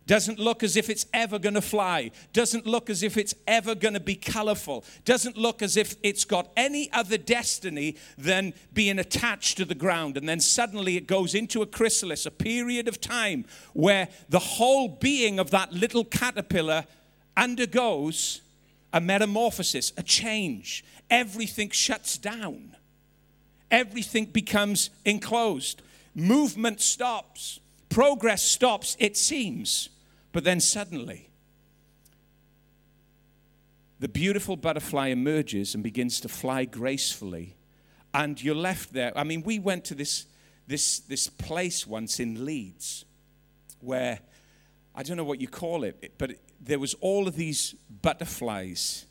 doesn't 0.07 0.39
look 0.39 0.63
as 0.63 0.75
if 0.75 0.89
it's 0.89 1.05
ever 1.13 1.37
going 1.37 1.53
to 1.53 1.61
fly, 1.61 2.09
doesn't 2.33 2.65
look 2.65 2.89
as 2.89 3.03
if 3.03 3.17
it's 3.17 3.35
ever 3.45 3.75
going 3.75 3.93
to 3.93 3.99
be 3.99 4.15
colorful, 4.15 4.83
doesn't 5.05 5.37
look 5.37 5.61
as 5.61 5.77
if 5.77 5.95
it's 6.01 6.25
got 6.25 6.49
any 6.55 6.91
other 6.93 7.17
destiny 7.17 7.97
than 8.17 8.53
being 8.73 8.97
attached 8.97 9.57
to 9.57 9.65
the 9.65 9.75
ground. 9.75 10.17
And 10.17 10.27
then 10.27 10.39
suddenly 10.39 10.95
it 10.95 11.07
goes 11.07 11.35
into 11.35 11.61
a 11.61 11.67
chrysalis, 11.67 12.25
a 12.25 12.31
period 12.31 12.87
of 12.87 12.99
time 13.01 13.45
where 13.73 14.07
the 14.29 14.39
whole 14.39 14.87
being 14.87 15.39
of 15.39 15.51
that 15.51 15.73
little 15.73 16.05
caterpillar 16.05 16.85
undergoes 17.35 18.41
a 18.93 19.01
metamorphosis, 19.01 19.91
a 19.97 20.03
change. 20.03 20.85
Everything 21.09 21.69
shuts 21.69 22.17
down, 22.17 22.75
everything 23.69 24.25
becomes 24.25 24.89
enclosed, 25.05 25.81
movement 26.15 26.81
stops. 26.81 27.59
Progress 27.89 28.43
stops, 28.43 28.97
it 28.99 29.15
seems. 29.15 29.89
But 30.31 30.43
then 30.43 30.59
suddenly, 30.59 31.29
the 33.99 34.07
beautiful 34.07 34.55
butterfly 34.55 35.07
emerges 35.07 35.73
and 35.73 35.83
begins 35.83 36.19
to 36.21 36.29
fly 36.29 36.65
gracefully. 36.65 37.55
And 38.13 38.41
you're 38.41 38.55
left 38.55 38.93
there. 38.93 39.11
I 39.17 39.23
mean, 39.23 39.43
we 39.43 39.59
went 39.59 39.85
to 39.85 39.95
this, 39.95 40.27
this, 40.67 40.99
this 40.99 41.27
place 41.27 41.87
once 41.87 42.19
in 42.19 42.45
Leeds 42.45 43.05
where 43.79 44.19
I 44.95 45.03
don't 45.03 45.17
know 45.17 45.23
what 45.23 45.41
you 45.41 45.47
call 45.47 45.83
it, 45.83 46.13
but 46.17 46.31
there 46.59 46.79
was 46.79 46.95
all 46.95 47.27
of 47.27 47.35
these 47.35 47.75
butterflies 48.01 49.05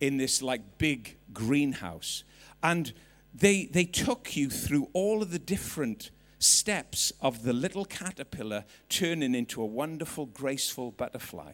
in 0.00 0.16
this 0.16 0.42
like 0.42 0.78
big 0.78 1.16
greenhouse. 1.32 2.24
And 2.62 2.92
they, 3.34 3.66
they 3.66 3.84
took 3.84 4.36
you 4.36 4.48
through 4.48 4.88
all 4.92 5.22
of 5.22 5.30
the 5.30 5.38
different 5.38 6.10
steps 6.44 7.12
of 7.20 7.42
the 7.42 7.52
little 7.52 7.84
caterpillar 7.84 8.64
turning 8.88 9.34
into 9.34 9.62
a 9.62 9.66
wonderful, 9.66 10.26
graceful 10.26 10.90
butterfly. 10.90 11.52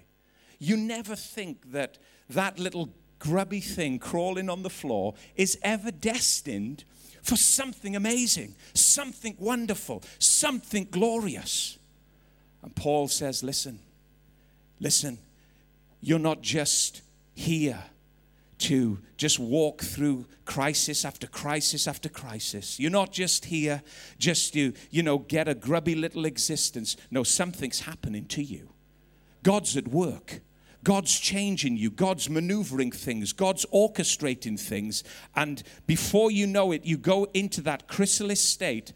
You 0.59 0.77
never 0.77 1.17
think 1.17 1.73
that 1.73 1.99
that 2.29 2.59
little 2.59 2.91
grubby 3.19 3.61
thing 3.61 3.99
crawling 3.99 4.51
on 4.51 4.63
the 4.63 4.71
floor 4.71 5.15
is 5.37 5.59
ever 5.63 5.91
destined 5.91 6.85
for 7.23 7.37
something 7.37 7.95
amazing, 7.95 8.55
something 8.75 9.37
wonderful, 9.39 10.03
something 10.19 10.89
glorious. 10.91 11.79
And 12.63 12.75
Paul 12.75 13.09
says, 13.09 13.43
Listen, 13.43 13.79
listen, 14.81 15.19
you're 16.01 16.19
not 16.19 16.43
just 16.43 17.03
here 17.35 17.83
to 18.61 18.99
just 19.17 19.39
walk 19.39 19.83
through 19.83 20.27
crisis 20.45 21.05
after 21.05 21.27
crisis 21.27 21.89
after 21.89 22.09
crisis. 22.09 22.79
You're 22.79 22.91
not 22.91 23.13
just 23.13 23.47
here 23.47 23.83
just 24.19 24.53
to, 24.53 24.73
you 24.91 25.03
know, 25.03 25.19
get 25.19 25.49
a 25.49 25.55
grubby 25.55 25.95
little 25.95 26.25
existence. 26.25 26.97
No, 27.11 27.23
something's 27.23 27.81
happening 27.81 28.27
to 28.27 28.43
you. 28.43 28.71
God's 29.43 29.77
at 29.77 29.89
work. 29.89 30.41
God's 30.83 31.19
changing 31.19 31.77
you. 31.77 31.91
God's 31.91 32.31
maneuvering 32.31 32.93
things. 32.93 33.33
God's 33.33 33.67
orchestrating 33.67 34.59
things. 34.59 35.05
And 35.35 35.63
before 35.87 36.31
you 36.31 36.47
know 36.47 36.73
it, 36.73 36.85
you 36.85 36.97
go 36.97 37.27
into 37.35 37.61
that 37.63 37.89
chrysalis 37.89 38.41
state 38.41 38.93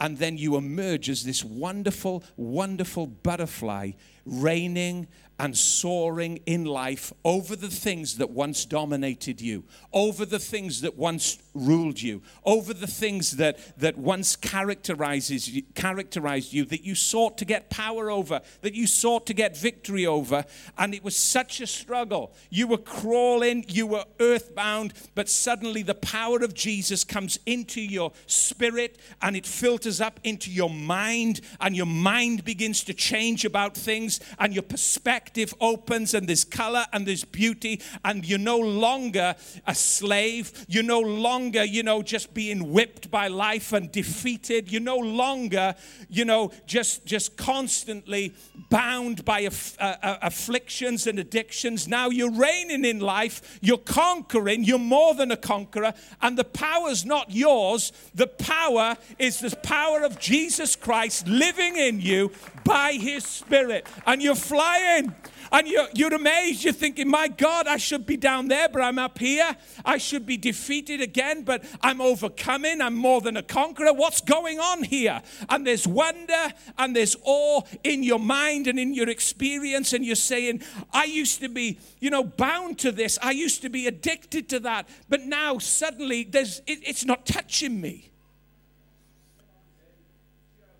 and 0.00 0.18
then 0.18 0.36
you 0.36 0.56
emerge 0.56 1.08
as 1.08 1.24
this 1.24 1.44
wonderful, 1.44 2.24
wonderful 2.36 3.06
butterfly 3.06 3.92
reigning 4.24 5.08
and 5.38 5.56
soaring 5.56 6.38
in 6.46 6.64
life 6.64 7.12
over 7.24 7.56
the 7.56 7.68
things 7.68 8.18
that 8.18 8.30
once 8.30 8.64
dominated 8.64 9.40
you, 9.40 9.64
over 9.92 10.24
the 10.24 10.38
things 10.38 10.80
that 10.82 10.96
once 10.96 11.38
ruled 11.54 12.00
you, 12.00 12.22
over 12.44 12.72
the 12.72 12.86
things 12.86 13.32
that, 13.32 13.58
that 13.78 13.98
once 13.98 14.36
characterizes, 14.36 15.50
characterized 15.74 16.52
you, 16.52 16.64
that 16.64 16.84
you 16.84 16.94
sought 16.94 17.36
to 17.36 17.44
get 17.44 17.68
power 17.68 18.10
over, 18.10 18.40
that 18.60 18.74
you 18.74 18.86
sought 18.86 19.26
to 19.26 19.34
get 19.34 19.56
victory 19.56 20.06
over. 20.06 20.44
And 20.78 20.94
it 20.94 21.02
was 21.02 21.16
such 21.16 21.60
a 21.60 21.66
struggle. 21.66 22.32
You 22.50 22.68
were 22.68 22.78
crawling, 22.78 23.64
you 23.68 23.88
were 23.88 24.04
earthbound, 24.20 24.94
but 25.16 25.28
suddenly 25.28 25.82
the 25.82 25.94
power 25.94 26.44
of 26.44 26.54
Jesus 26.54 27.02
comes 27.02 27.40
into 27.44 27.80
your 27.80 28.12
spirit 28.26 28.98
and 29.20 29.36
it 29.36 29.46
filters 29.46 30.00
up 30.00 30.20
into 30.22 30.50
your 30.50 30.70
mind, 30.70 31.40
and 31.60 31.74
your 31.74 31.86
mind 31.86 32.44
begins 32.44 32.84
to 32.84 32.94
change 32.94 33.44
about 33.44 33.74
things 33.74 34.13
and 34.38 34.52
your 34.52 34.62
perspective 34.62 35.54
opens 35.60 36.14
and 36.14 36.28
there's 36.28 36.44
color 36.44 36.84
and 36.92 37.06
there's 37.06 37.24
beauty 37.24 37.80
and 38.04 38.24
you're 38.24 38.38
no 38.38 38.58
longer 38.58 39.34
a 39.66 39.74
slave. 39.74 40.64
You're 40.68 40.82
no 40.82 41.00
longer, 41.00 41.64
you 41.64 41.82
know, 41.82 42.02
just 42.02 42.34
being 42.34 42.72
whipped 42.72 43.10
by 43.10 43.28
life 43.28 43.72
and 43.72 43.90
defeated. 43.90 44.70
You're 44.70 44.80
no 44.80 44.98
longer, 44.98 45.74
you 46.08 46.24
know, 46.24 46.52
just, 46.66 47.06
just 47.06 47.36
constantly 47.36 48.34
bound 48.70 49.24
by 49.24 49.40
aff- 49.40 49.76
uh, 49.80 49.96
uh, 50.02 50.18
afflictions 50.22 51.06
and 51.06 51.18
addictions. 51.18 51.88
Now 51.88 52.08
you're 52.10 52.30
reigning 52.30 52.84
in 52.84 53.00
life. 53.00 53.58
You're 53.60 53.78
conquering. 53.78 54.64
You're 54.64 54.78
more 54.78 55.14
than 55.14 55.30
a 55.30 55.36
conqueror. 55.36 55.94
And 56.20 56.38
the 56.38 56.44
power's 56.44 57.04
not 57.04 57.30
yours. 57.30 57.92
The 58.14 58.26
power 58.26 58.96
is 59.18 59.40
the 59.40 59.54
power 59.56 60.02
of 60.02 60.18
Jesus 60.18 60.76
Christ 60.76 61.26
living 61.26 61.76
in 61.76 62.00
you 62.00 62.30
by 62.64 62.92
his 62.92 63.24
spirit. 63.24 63.86
And 64.06 64.22
you're 64.22 64.34
flying. 64.34 65.14
And 65.52 65.68
you're, 65.68 65.86
you're 65.94 66.14
amazed. 66.14 66.64
You're 66.64 66.72
thinking, 66.72 67.08
my 67.08 67.28
God, 67.28 67.66
I 67.68 67.76
should 67.76 68.06
be 68.06 68.16
down 68.16 68.48
there, 68.48 68.68
but 68.68 68.82
I'm 68.82 68.98
up 68.98 69.18
here. 69.18 69.56
I 69.84 69.98
should 69.98 70.26
be 70.26 70.36
defeated 70.36 71.00
again, 71.00 71.44
but 71.44 71.64
I'm 71.80 72.00
overcoming. 72.00 72.80
I'm 72.80 72.96
more 72.96 73.20
than 73.20 73.36
a 73.36 73.42
conqueror. 73.42 73.92
What's 73.92 74.20
going 74.20 74.58
on 74.58 74.82
here? 74.82 75.22
And 75.48 75.66
there's 75.66 75.86
wonder 75.86 76.52
and 76.78 76.96
there's 76.96 77.16
awe 77.22 77.62
in 77.84 78.02
your 78.02 78.18
mind 78.18 78.66
and 78.66 78.78
in 78.80 78.94
your 78.94 79.08
experience. 79.08 79.92
And 79.92 80.04
you're 80.04 80.16
saying, 80.16 80.62
I 80.92 81.04
used 81.04 81.40
to 81.40 81.48
be, 81.48 81.78
you 82.00 82.10
know, 82.10 82.24
bound 82.24 82.78
to 82.80 82.90
this. 82.90 83.18
I 83.22 83.30
used 83.30 83.62
to 83.62 83.68
be 83.68 83.86
addicted 83.86 84.48
to 84.48 84.60
that. 84.60 84.88
But 85.08 85.22
now 85.22 85.58
suddenly 85.58 86.24
there's, 86.24 86.60
it, 86.66 86.80
it's 86.82 87.04
not 87.04 87.26
touching 87.26 87.80
me. 87.80 88.10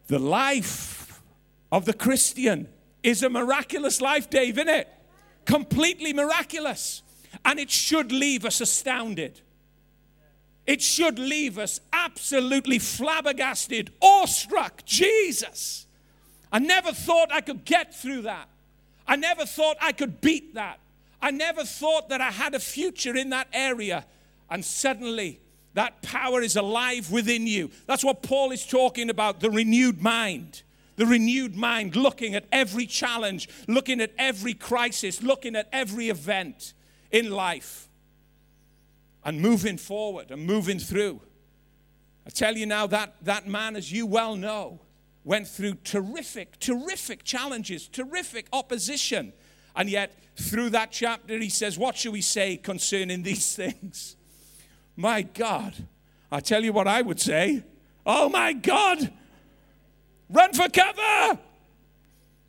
The 0.09 0.19
life 0.19 1.04
of 1.75 1.85
the 1.87 1.93
Christian 1.93 2.69
is 3.03 3.25
a 3.25 3.29
miraculous 3.29 4.01
life, 4.01 4.31
Dave, 4.31 4.59
isn't 4.59 4.69
it? 4.69 4.87
Completely 5.45 6.13
miraculous. 6.13 7.03
And 7.45 7.59
it 7.59 7.69
should 7.69 8.13
leave 8.13 8.45
us 8.45 8.61
astounded. 8.61 9.41
It 10.69 10.81
should 10.81 11.19
leave 11.19 11.59
us 11.59 11.81
absolutely 11.93 12.79
flabbergasted, 12.79 13.91
awestruck. 14.01 14.85
Jesus. 14.85 15.89
I 16.53 16.61
never 16.61 16.93
thought 16.93 17.33
I 17.33 17.41
could 17.41 17.65
get 17.65 17.93
through 17.93 18.23
that. 18.23 18.49
I 19.05 19.17
never 19.17 19.45
thought 19.45 19.77
I 19.81 19.91
could 19.91 20.21
beat 20.21 20.55
that. 20.55 20.79
I 21.21 21.33
never 21.33 21.65
thought 21.65 22.09
that 22.11 22.21
I 22.21 22.31
had 22.31 22.55
a 22.55 22.61
future 22.61 23.17
in 23.17 23.31
that 23.31 23.49
area. 23.53 24.07
And 24.49 24.65
suddenly, 24.65 25.41
that 25.73 26.03
power 26.03 26.41
is 26.41 26.55
alive 26.55 27.11
within 27.11 27.49
you. 27.49 27.73
That's 27.87 28.05
what 28.05 28.23
Paul 28.23 28.53
is 28.53 28.65
talking 28.65 29.11
about 29.11 29.41
the 29.41 29.51
renewed 29.51 30.01
mind. 30.01 30.63
The 30.97 31.07
renewed 31.07 31.57
mind, 31.57 31.97
looking 31.97 32.35
at 32.35 32.45
every 32.53 32.87
challenge, 32.87 33.49
looking 33.67 34.01
at 34.01 34.13
every 34.19 34.55
crisis, 34.55 35.23
looking 35.23 35.57
at 35.57 35.69
every 35.73 36.09
event 36.09 36.73
in 37.11 37.31
life, 37.31 37.89
and 39.25 39.41
moving 39.41 39.77
forward 39.77 40.31
and 40.31 40.47
moving 40.47 40.79
through. 40.79 41.21
I 42.27 42.31
tell 42.31 42.57
you 42.57 42.67
now, 42.67 42.87
that, 42.87 43.17
that 43.23 43.47
man, 43.49 43.77
as 43.77 43.91
you 43.93 44.07
well 44.07 44.37
know, 44.37 44.81
went 45.25 45.49
through 45.49 45.75
terrific, 45.85 46.59
terrific 46.59 47.25
challenges, 47.25 47.89
terrific 47.89 48.47
opposition. 48.53 49.33
And 49.75 49.91
yet, 49.91 50.17
through 50.37 50.71
that 50.71 50.93
chapter, 50.93 51.39
he 51.39 51.49
says, 51.49 51.79
What 51.79 51.97
shall 51.97 52.13
we 52.13 52.21
say 52.21 52.57
concerning 52.57 53.23
these 53.23 53.55
things? 53.57 54.17
My 54.97 55.23
God, 55.23 55.75
I 56.31 56.41
tell 56.41 56.63
you 56.63 56.73
what 56.73 56.87
I 56.87 57.03
would 57.03 57.21
say. 57.21 57.65
Oh 58.07 58.29
my 58.29 58.53
God, 58.53 59.13
run 60.31 60.53
for 60.53 60.69
cover. 60.69 61.39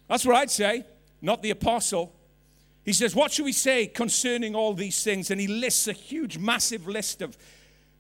That's 0.08 0.26
what 0.26 0.36
I'd 0.36 0.52
say, 0.52 0.86
not 1.22 1.42
the 1.42 1.52
apostle. 1.52 2.14
He 2.84 2.94
says, 2.94 3.16
What 3.16 3.32
should 3.32 3.46
we 3.46 3.52
say 3.52 3.88
concerning 3.88 4.56
all 4.56 4.74
these 4.74 5.04
things? 5.04 5.32
And 5.32 5.42
he 5.42 5.48
lists 5.48 5.88
a 5.88 5.94
huge, 5.94 6.38
massive 6.38 6.88
list 6.88 7.22
of 7.22 7.38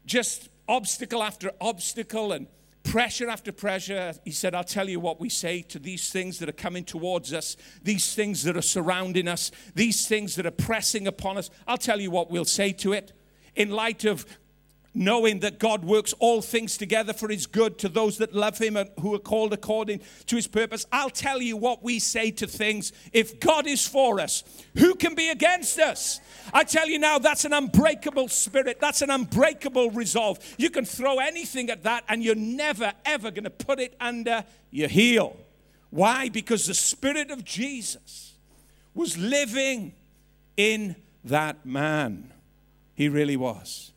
just 0.05 0.49
obstacle 0.67 1.23
after 1.23 1.51
obstacle 1.59 2.31
and 2.31 2.47
pressure 2.83 3.29
after 3.29 3.51
pressure. 3.51 4.13
He 4.23 4.31
said, 4.31 4.53
I'll 4.53 4.63
tell 4.63 4.87
you 4.87 4.99
what 4.99 5.19
we 5.19 5.29
say 5.29 5.63
to 5.63 5.79
these 5.79 6.11
things 6.11 6.37
that 6.39 6.47
are 6.47 6.53
coming 6.53 6.83
towards 6.83 7.33
us, 7.33 7.57
these 7.81 8.13
things 8.13 8.43
that 8.43 8.55
are 8.55 8.61
surrounding 8.61 9.27
us, 9.27 9.51
these 9.73 10.07
things 10.07 10.35
that 10.35 10.45
are 10.45 10.51
pressing 10.51 11.07
upon 11.07 11.37
us. 11.37 11.49
I'll 11.67 11.77
tell 11.77 11.99
you 11.99 12.11
what 12.11 12.29
we'll 12.29 12.45
say 12.45 12.71
to 12.73 12.93
it 12.93 13.11
in 13.55 13.71
light 13.71 14.05
of 14.05 14.25
knowing 14.95 15.41
that 15.41 15.59
God 15.59 15.83
works 15.83 16.13
all 16.19 16.41
things 16.41 16.77
together 16.77 17.13
for 17.13 17.27
his 17.29 17.45
good 17.45 17.77
to 17.79 17.89
those 17.89 18.17
that 18.19 18.33
love 18.33 18.57
him 18.57 18.77
and 18.77 18.89
who 19.01 19.13
are 19.13 19.19
called 19.19 19.53
according 19.53 19.99
to 20.27 20.35
his 20.35 20.47
purpose. 20.47 20.85
I'll 20.91 21.09
tell 21.09 21.41
you 21.41 21.57
what 21.57 21.83
we 21.83 21.99
say 21.99 22.31
to 22.31 22.47
things. 22.47 22.93
If 23.11 23.39
God 23.39 23.67
is 23.67 23.85
for 23.85 24.19
us, 24.19 24.43
who 24.77 24.95
can 24.95 25.13
be 25.13 25.29
against 25.29 25.79
us? 25.79 26.21
I 26.53 26.63
tell 26.63 26.87
you 26.87 26.97
now, 26.97 27.19
that's 27.19 27.45
an 27.45 27.53
unbreakable 27.53 28.29
spirit. 28.29 28.79
That's 28.79 29.01
an 29.01 29.09
unbreakable 29.09 29.91
resolve. 29.91 30.39
You 30.57 30.69
can 30.69 30.85
throw 30.85 31.19
anything 31.19 31.69
at 31.69 31.83
that 31.83 32.05
and 32.07 32.23
you're 32.23 32.35
never, 32.35 32.93
ever 33.05 33.31
going 33.31 33.43
to 33.43 33.49
put 33.49 33.79
it 33.79 33.95
under 33.99 34.45
your 34.71 34.87
heel. 34.87 35.37
Why? 35.89 36.29
Because 36.29 36.67
the 36.67 36.73
spirit 36.73 37.31
of 37.31 37.43
Jesus 37.43 38.33
was 38.93 39.17
living 39.17 39.93
in 40.55 40.95
that 41.25 41.65
man. 41.65 42.31
He 42.93 43.09
really 43.09 43.35
was. 43.35 43.91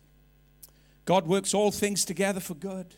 God 1.08 1.26
works 1.26 1.54
all 1.54 1.70
things 1.70 2.04
together 2.04 2.38
for 2.38 2.52
good 2.52 2.94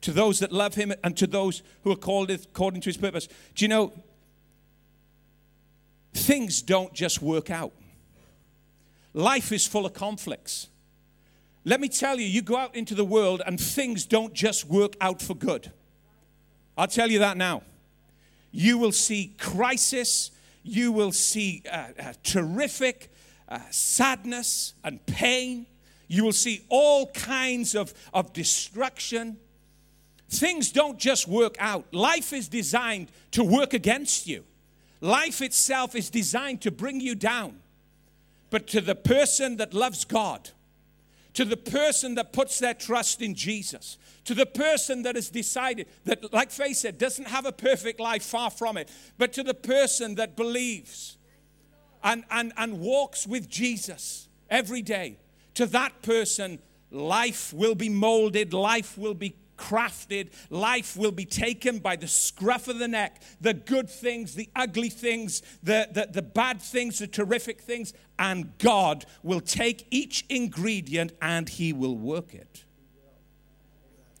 to 0.00 0.10
those 0.10 0.40
that 0.40 0.50
love 0.50 0.74
him 0.74 0.92
and 1.04 1.16
to 1.16 1.28
those 1.28 1.62
who 1.84 1.92
are 1.92 1.96
called 1.96 2.28
according 2.28 2.80
to 2.80 2.86
his 2.86 2.96
purpose. 2.96 3.28
Do 3.54 3.64
you 3.64 3.68
know, 3.68 3.92
things 6.12 6.60
don't 6.60 6.92
just 6.92 7.22
work 7.22 7.52
out. 7.52 7.72
Life 9.12 9.52
is 9.52 9.64
full 9.64 9.86
of 9.86 9.92
conflicts. 9.94 10.66
Let 11.64 11.80
me 11.80 11.88
tell 11.88 12.18
you, 12.18 12.26
you 12.26 12.42
go 12.42 12.56
out 12.56 12.74
into 12.74 12.96
the 12.96 13.04
world 13.04 13.42
and 13.46 13.60
things 13.60 14.06
don't 14.06 14.34
just 14.34 14.66
work 14.66 14.96
out 15.00 15.22
for 15.22 15.36
good. 15.36 15.70
I'll 16.76 16.88
tell 16.88 17.12
you 17.12 17.20
that 17.20 17.36
now. 17.36 17.62
You 18.50 18.76
will 18.76 18.90
see 18.90 19.36
crisis, 19.38 20.32
you 20.64 20.90
will 20.90 21.12
see 21.12 21.62
uh, 21.70 21.90
uh, 21.96 22.12
terrific 22.24 23.12
uh, 23.48 23.60
sadness 23.70 24.74
and 24.82 25.06
pain 25.06 25.66
you 26.08 26.24
will 26.24 26.32
see 26.32 26.64
all 26.68 27.06
kinds 27.12 27.74
of, 27.74 27.94
of 28.12 28.32
destruction. 28.32 29.38
Things 30.28 30.72
don't 30.72 30.98
just 30.98 31.28
work 31.28 31.56
out. 31.58 31.92
Life 31.92 32.32
is 32.32 32.48
designed 32.48 33.10
to 33.32 33.44
work 33.44 33.74
against 33.74 34.26
you. 34.26 34.44
Life 35.00 35.42
itself 35.42 35.94
is 35.94 36.10
designed 36.10 36.62
to 36.62 36.70
bring 36.70 37.00
you 37.00 37.14
down. 37.14 37.60
But 38.50 38.66
to 38.68 38.80
the 38.80 38.94
person 38.94 39.56
that 39.56 39.74
loves 39.74 40.04
God, 40.04 40.50
to 41.34 41.44
the 41.44 41.56
person 41.56 42.14
that 42.14 42.32
puts 42.32 42.58
their 42.58 42.74
trust 42.74 43.20
in 43.20 43.34
Jesus, 43.34 43.98
to 44.24 44.34
the 44.34 44.46
person 44.46 45.02
that 45.02 45.16
has 45.16 45.28
decided 45.28 45.88
that, 46.04 46.32
like 46.32 46.50
Faith 46.50 46.78
said, 46.78 46.98
doesn't 46.98 47.26
have 47.26 47.44
a 47.44 47.52
perfect 47.52 48.00
life, 48.00 48.22
far 48.22 48.50
from 48.50 48.76
it, 48.76 48.90
but 49.18 49.32
to 49.34 49.42
the 49.42 49.54
person 49.54 50.14
that 50.14 50.36
believes 50.36 51.18
and, 52.02 52.24
and, 52.30 52.52
and 52.56 52.80
walks 52.80 53.26
with 53.26 53.48
Jesus 53.48 54.28
every 54.48 54.82
day, 54.82 55.18
to 55.54 55.66
that 55.66 56.02
person, 56.02 56.58
life 56.90 57.52
will 57.52 57.74
be 57.74 57.88
molded, 57.88 58.52
life 58.52 58.98
will 58.98 59.14
be 59.14 59.36
crafted, 59.56 60.30
life 60.50 60.96
will 60.96 61.12
be 61.12 61.24
taken 61.24 61.78
by 61.78 61.96
the 61.96 62.08
scruff 62.08 62.68
of 62.68 62.78
the 62.78 62.88
neck. 62.88 63.22
The 63.40 63.54
good 63.54 63.88
things, 63.88 64.34
the 64.34 64.48
ugly 64.54 64.88
things, 64.88 65.42
the, 65.62 65.88
the, 65.90 66.08
the 66.10 66.22
bad 66.22 66.60
things, 66.60 66.98
the 66.98 67.06
terrific 67.06 67.60
things, 67.60 67.92
and 68.18 68.56
God 68.58 69.04
will 69.22 69.40
take 69.40 69.86
each 69.90 70.24
ingredient 70.28 71.12
and 71.20 71.48
He 71.48 71.72
will 71.72 71.96
work 71.96 72.34
it. 72.34 72.64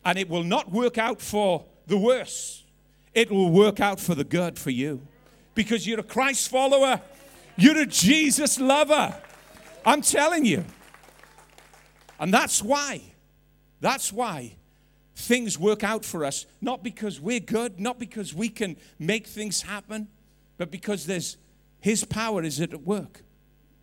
And 0.04 0.18
it 0.18 0.28
will 0.28 0.44
not 0.44 0.70
work 0.70 0.98
out 0.98 1.20
for 1.20 1.64
the 1.86 1.98
worse, 1.98 2.62
it 3.14 3.30
will 3.30 3.50
work 3.50 3.80
out 3.80 4.00
for 4.00 4.14
the 4.14 4.24
good 4.24 4.58
for 4.58 4.70
you. 4.70 5.06
Because 5.54 5.86
you're 5.86 6.00
a 6.00 6.04
Christ 6.04 6.48
follower, 6.48 7.00
you're 7.56 7.78
a 7.78 7.86
Jesus 7.86 8.58
lover. 8.58 9.14
I'm 9.86 10.00
telling 10.00 10.44
you. 10.44 10.64
And 12.18 12.32
that's 12.32 12.62
why, 12.62 13.02
that's 13.80 14.12
why 14.12 14.56
things 15.16 15.58
work 15.58 15.84
out 15.84 16.04
for 16.04 16.24
us, 16.24 16.46
not 16.60 16.82
because 16.82 17.20
we're 17.20 17.40
good, 17.40 17.78
not 17.80 17.98
because 17.98 18.34
we 18.34 18.48
can 18.48 18.76
make 18.98 19.26
things 19.26 19.62
happen, 19.62 20.08
but 20.56 20.70
because 20.70 21.06
there's 21.06 21.36
His 21.80 22.04
power 22.04 22.42
is 22.42 22.60
at 22.60 22.82
work. 22.82 23.22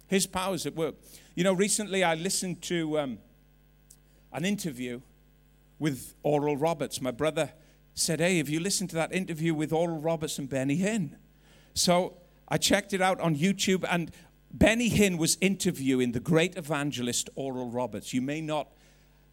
His 0.08 0.28
power 0.28 0.56
is 0.56 0.66
at 0.66 0.76
work. 0.76 0.96
You 1.36 1.44
know, 1.44 1.54
recently 1.54 2.04
I 2.04 2.16
listened 2.16 2.62
to 2.64 3.00
um, 3.00 3.20
an 4.34 4.44
interview 4.44 5.02
with 5.80 6.16
Oral 6.24 6.58
Roberts. 6.58 7.02
My 7.02 7.12
brother 7.12 7.52
said, 7.94 8.20
Hey, 8.20 8.38
have 8.38 8.50
you 8.50 8.60
listened 8.60 8.90
to 8.92 8.96
that 8.98 9.14
interview 9.14 9.54
with 9.54 9.72
Oral 9.72 10.00
Roberts 10.00 10.38
and 10.38 10.50
Benny 10.50 10.78
Hinn? 10.78 11.16
So 11.74 12.18
I 12.48 12.58
checked 12.58 12.94
it 12.94 13.02
out 13.02 13.20
on 13.22 13.36
YouTube, 13.36 13.86
and 13.90 14.12
Benny 14.54 14.90
Hinn 14.90 15.18
was 15.18 15.38
interviewing 15.40 16.12
the 16.12 16.20
great 16.20 16.58
evangelist 16.58 17.30
Oral 17.36 17.70
Roberts. 17.70 18.14
You 18.14 18.22
may 18.22 18.42
not 18.42 18.68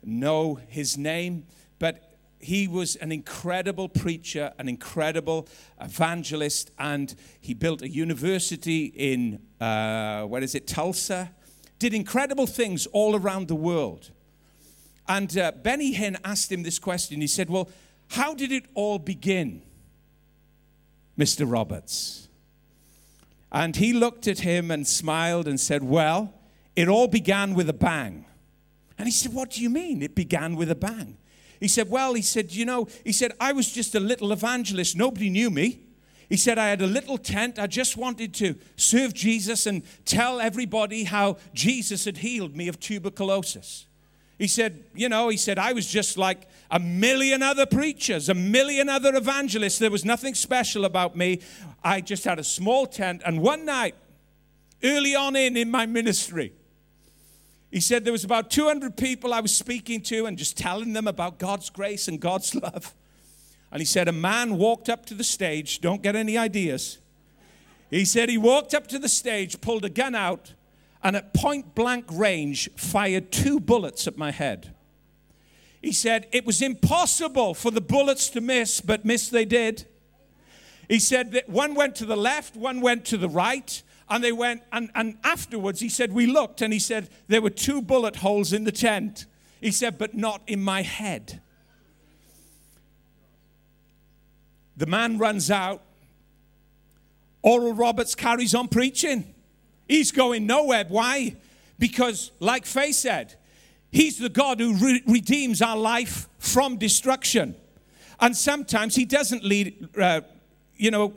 know 0.05 0.61
his 0.69 0.97
name, 0.97 1.45
but 1.79 2.17
he 2.41 2.69
was 2.69 2.95
an 2.97 3.11
incredible 3.11 3.89
preacher, 3.89 4.53
an 4.59 4.69
incredible 4.69 5.49
evangelist, 5.81 6.71
and 6.79 7.15
he 7.41 7.53
built 7.53 7.83
a 7.83 7.89
university 7.89 8.87
in, 8.87 9.41
uh, 9.61 10.23
where 10.23 10.43
is 10.43 10.55
it, 10.55 10.69
Tulsa? 10.69 11.33
Did 11.81 11.95
incredible 11.95 12.47
things 12.47 12.87
all 12.87 13.17
around 13.17 13.49
the 13.49 13.57
world. 13.57 14.11
And 15.09 15.37
uh, 15.37 15.53
Benny 15.53 15.95
Hinn 15.95 16.17
asked 16.25 16.53
him 16.53 16.63
this 16.63 16.79
question. 16.79 17.21
He 17.21 17.27
said, 17.27 17.51
Well, 17.51 17.69
how 18.09 18.35
did 18.35 18.53
it 18.53 18.67
all 18.75 18.99
begin, 18.99 19.63
Mr. 21.19 21.51
Roberts? 21.51 22.28
And 23.51 23.77
he 23.77 23.93
looked 23.93 24.29
at 24.29 24.41
him 24.41 24.71
and 24.71 24.87
smiled 24.87 25.49
and 25.49 25.59
said, 25.59 25.83
Well, 25.83 26.35
it 26.77 26.89
all 26.89 27.09
began 27.09 27.55
with 27.55 27.69
a 27.69 27.75
bang. 27.75 28.27
And 28.99 29.07
he 29.07 29.13
said, 29.13 29.33
What 29.33 29.51
do 29.51 29.63
you 29.63 29.71
mean? 29.71 30.03
It 30.03 30.15
began 30.15 30.55
with 30.55 30.71
a 30.71 30.75
bang. 30.75 31.17
He 31.61 31.69
said, 31.69 31.91
Well, 31.91 32.15
he 32.15 32.23
said, 32.23 32.53
You 32.53 32.65
know, 32.65 32.89
he 33.05 33.13
said, 33.13 33.33
I 33.41 33.53
was 33.53 33.73
just 33.73 33.95
a 33.95 34.01
little 34.01 34.33
evangelist. 34.33 34.97
Nobody 34.97 35.31
knew 35.31 35.51
me. 35.51 35.81
He 36.29 36.37
said, 36.37 36.59
I 36.59 36.69
had 36.69 36.83
a 36.83 36.87
little 36.87 37.17
tent. 37.17 37.59
I 37.59 37.67
just 37.67 37.97
wanted 37.97 38.35
to 38.35 38.55
serve 38.77 39.15
Jesus 39.15 39.67
and 39.67 39.83
tell 40.05 40.41
everybody 40.41 41.05
how 41.05 41.39
Jesus 41.55 42.05
had 42.05 42.19
healed 42.19 42.55
me 42.55 42.69
of 42.69 42.79
tuberculosis. 42.79 43.88
He 44.39 44.47
said, 44.47 44.85
You 44.95 45.09
know, 45.09 45.29
he 45.29 45.37
said, 45.37 45.59
I 45.59 45.73
was 45.73 45.87
just 45.87 46.17
like 46.17 46.49
a 46.71 46.79
million 46.79 47.43
other 47.43 47.67
preachers, 47.67 48.29
a 48.29 48.35
million 48.35 48.89
other 48.89 49.15
evangelists. 49.15 49.79
There 49.79 49.91
was 49.91 50.05
nothing 50.05 50.35
special 50.35 50.85
about 50.85 51.17
me. 51.17 51.41
I 51.83 52.01
just 52.01 52.25
had 52.25 52.39
a 52.39 52.45
small 52.45 52.87
tent. 52.87 53.23
And 53.27 53.43
one 53.43 53.65
night, 53.65 53.97
early 54.85 55.17
on 55.17 55.35
in, 55.35 55.57
in 55.57 55.71
my 55.71 55.87
ministry, 55.87 56.53
he 57.71 57.81
said 57.81 58.05
there 58.05 58.13
was 58.13 58.25
about 58.25 58.51
200 58.51 58.97
people 58.97 59.35
I 59.35 59.41
was 59.41 59.55
speaking 59.55 60.01
to 60.03 60.27
and 60.27 60.39
just 60.39 60.57
telling 60.57 60.93
them 60.93 61.07
about 61.09 61.39
God's 61.39 61.69
grace 61.69 62.09
and 62.09 62.21
God's 62.21 62.55
love. 62.55 62.95
And 63.71 63.81
he 63.81 63.87
said 63.87 64.09
a 64.09 64.13
man 64.13 64.57
walked 64.57 64.89
up 64.89 65.05
to 65.07 65.15
the 65.15 65.25
stage, 65.25 65.81
don't 65.81 66.03
get 66.03 66.17
any 66.17 66.39
ideas. 66.39 66.99
He 67.91 68.05
said 68.05 68.29
he 68.29 68.39
walked 68.39 68.73
up 68.73 68.87
to 68.89 68.99
the 68.99 69.09
stage, 69.09 69.61
pulled 69.61 69.85
a 69.85 69.91
gun 69.91 70.15
out, 70.15 70.53
and 71.03 71.17
at 71.17 71.35
point 71.35 71.75
blank 71.75 72.07
range 72.11 72.69
fired 72.77 73.31
two 73.31 73.61
bullets 73.61 74.07
at 74.07 74.17
my 74.17 74.31
head. 74.31 74.75
He 75.81 75.93
said 75.93 76.27
it 76.33 76.45
was 76.45 76.61
impossible 76.61 77.55
for 77.55 77.71
the 77.71 77.81
bullets 77.81 78.29
to 78.31 78.41
miss, 78.41 78.81
but 78.81 79.05
miss 79.05 79.29
they 79.29 79.45
did. 79.45 79.87
He 80.89 80.99
said 80.99 81.33
that 81.33 81.49
one 81.49 81.75
went 81.75 81.95
to 81.97 82.07
the 82.07 82.17
left, 82.17 82.57
one 82.57 82.81
went 82.81 83.05
to 83.07 83.17
the 83.17 83.29
right, 83.29 83.83
and 84.09 84.25
they 84.25 84.33
went, 84.33 84.63
and, 84.73 84.91
and 84.95 85.19
afterwards 85.23 85.81
he 85.81 85.89
said, 85.89 86.13
We 86.13 86.27
looked, 86.27 86.63
and 86.63 86.73
he 86.73 86.79
said, 86.79 87.11
There 87.29 87.43
were 87.43 87.51
two 87.51 87.83
bullet 87.83 88.17
holes 88.17 88.53
in 88.53 88.65
the 88.65 88.73
tent. 88.73 89.27
He 89.61 89.71
said, 89.71 89.99
But 89.99 90.15
not 90.15 90.43
in 90.47 90.61
my 90.63 90.83
head. 90.83 91.41
The 94.77 94.87
man 94.87 95.19
runs 95.19 95.51
out. 95.51 95.83
Oral 97.43 97.75
Roberts 97.75 98.15
carries 98.15 98.55
on 98.55 98.69
preaching. 98.69 99.35
He's 99.89 100.13
going 100.13 100.47
nowhere. 100.47 100.85
Why? 100.89 101.37
Because, 101.79 102.31
like 102.39 102.67
Faye 102.67 102.93
said, 102.93 103.35
He's 103.91 104.19
the 104.19 104.29
God 104.29 104.61
who 104.61 104.75
re- 104.75 105.03
redeems 105.07 105.63
our 105.63 105.77
life 105.77 106.29
from 106.39 106.77
destruction. 106.77 107.57
And 108.21 108.37
sometimes 108.37 108.95
He 108.95 109.05
doesn't 109.05 109.43
lead, 109.43 109.89
uh, 109.99 110.21
you 110.77 110.91
know, 110.91 111.15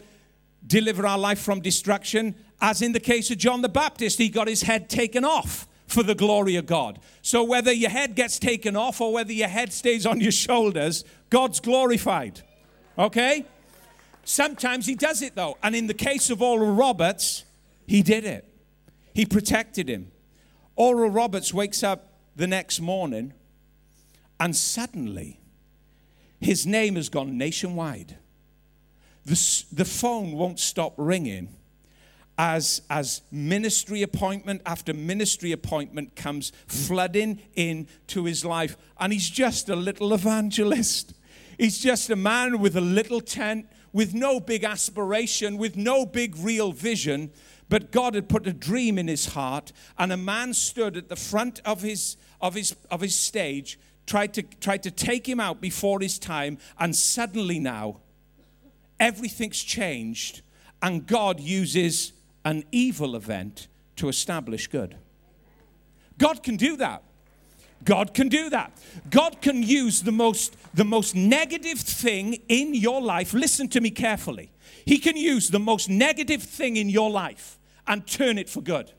deliver 0.66 1.06
our 1.06 1.18
life 1.18 1.42
from 1.42 1.60
destruction 1.60 2.36
as 2.62 2.82
in 2.82 2.92
the 2.92 3.00
case 3.00 3.32
of 3.32 3.40
John 3.40 3.62
the 3.62 3.70
Baptist, 3.70 4.20
he 4.20 4.30
got 4.30 4.48
his 4.48 4.62
head 4.62 4.88
taken 4.88 5.26
off 5.26 5.68
for 5.88 6.04
the 6.04 6.16
glory 6.16 6.56
of 6.56 6.68
God. 6.68 7.00
So 7.22 7.44
whether 7.44 7.74
your 7.74 7.90
head 7.90 8.16
gets 8.16 8.38
taken 8.38 8.76
off 8.76 9.02
or 9.02 9.12
whether 9.12 9.34
your 9.34 9.48
head 9.48 9.74
stays 9.74 10.06
on 10.06 10.22
your 10.22 10.32
shoulders, 10.32 11.04
God's 11.30 11.60
glorified. 11.60 12.42
Okay? 12.98 13.46
Sometimes 14.24 14.86
he 14.86 14.96
does 14.96 15.24
it 15.24 15.36
though. 15.36 15.58
And 15.64 15.76
in 15.76 15.88
the 15.88 15.96
case 15.96 16.30
of 16.30 16.42
Oral 16.42 16.74
Roberts, 16.74 17.46
he 17.88 18.04
did 18.04 18.26
it. 18.26 18.48
He 19.14 19.26
protected 19.26 19.90
him. 19.90 20.12
Oral 20.76 21.10
Roberts 21.10 21.54
wakes 21.54 21.84
up 21.84 22.14
the 22.36 22.48
next 22.48 22.80
morning 22.80 23.34
and 24.40 24.56
suddenly 24.56 25.40
his 26.40 26.66
name 26.66 26.96
has 26.96 27.10
gone 27.10 27.38
nationwide. 27.38 28.18
The, 29.26 29.64
the 29.72 29.86
phone 29.86 30.32
won't 30.32 30.60
stop 30.60 30.96
ringing 30.98 31.56
as, 32.38 32.82
as 32.90 33.22
ministry 33.32 34.02
appointment 34.02 34.64
after 34.66 34.96
ministry 34.96 35.52
appointment 35.52 36.16
comes 36.16 36.52
flooding 36.66 37.40
into 37.54 38.26
his 38.26 38.44
life. 38.44 38.76
And 39.00 39.14
he's 39.14 39.30
just 39.30 39.70
a 39.70 39.76
little 39.76 40.12
evangelist. 40.12 41.14
He's 41.60 41.78
just 41.78 42.10
a 42.10 42.16
man 42.16 42.58
with 42.58 42.76
a 42.76 42.82
little 42.82 43.22
tent, 43.22 43.68
with 43.94 44.16
no 44.16 44.40
big 44.40 44.64
aspiration, 44.64 45.58
with 45.60 45.78
no 45.78 46.04
big 46.08 46.36
real 46.38 46.72
vision. 46.72 47.32
But 47.72 47.92
God 47.92 48.16
had 48.16 48.28
put 48.28 48.46
a 48.48 48.52
dream 48.52 48.98
in 48.98 49.08
his 49.08 49.28
heart, 49.28 49.72
and 49.98 50.12
a 50.12 50.18
man 50.18 50.54
stood 50.54 50.98
at 50.98 51.08
the 51.08 51.16
front 51.16 51.62
of 51.64 51.82
his, 51.82 52.18
of 52.42 52.54
his, 52.54 52.76
of 52.92 53.00
his 53.00 53.16
stage, 53.16 53.80
tried 54.06 54.34
to, 54.34 54.44
tried 54.44 54.84
to 54.84 54.92
take 54.92 55.26
him 55.28 55.40
out 55.40 55.62
before 55.62 56.02
his 56.02 56.20
time, 56.20 56.58
and 56.78 56.94
suddenly 56.94 57.60
now, 57.60 58.02
everything's 59.00 59.64
changed, 59.64 60.42
and 60.82 61.08
God 61.08 61.40
uses 61.40 62.12
an 62.44 62.66
evil 62.74 63.16
event 63.16 63.70
to 63.96 64.10
establish 64.10 64.68
good. 64.68 64.98
God 66.18 66.44
can 66.44 66.58
do 66.58 66.76
that. 66.76 67.04
God 67.86 68.14
can 68.14 68.28
do 68.28 68.50
that. 68.50 68.78
God 69.10 69.42
can 69.42 69.64
use 69.64 70.04
the 70.04 70.12
most, 70.12 70.58
the 70.74 70.84
most 70.84 71.16
negative 71.16 71.80
thing 71.80 72.34
in 72.50 72.74
your 72.74 73.02
life. 73.02 73.34
Listen 73.34 73.70
to 73.70 73.80
me 73.80 73.92
carefully. 73.92 74.52
He 74.86 74.98
can 74.98 75.16
use 75.16 75.48
the 75.48 75.60
most 75.60 75.88
negative 75.90 76.44
thing 76.44 76.76
in 76.76 76.90
your 76.90 77.10
life 77.10 77.60
and 77.88 78.06
turn 78.08 78.38
it 78.38 78.50
for 78.50 78.62
good. 78.62 78.92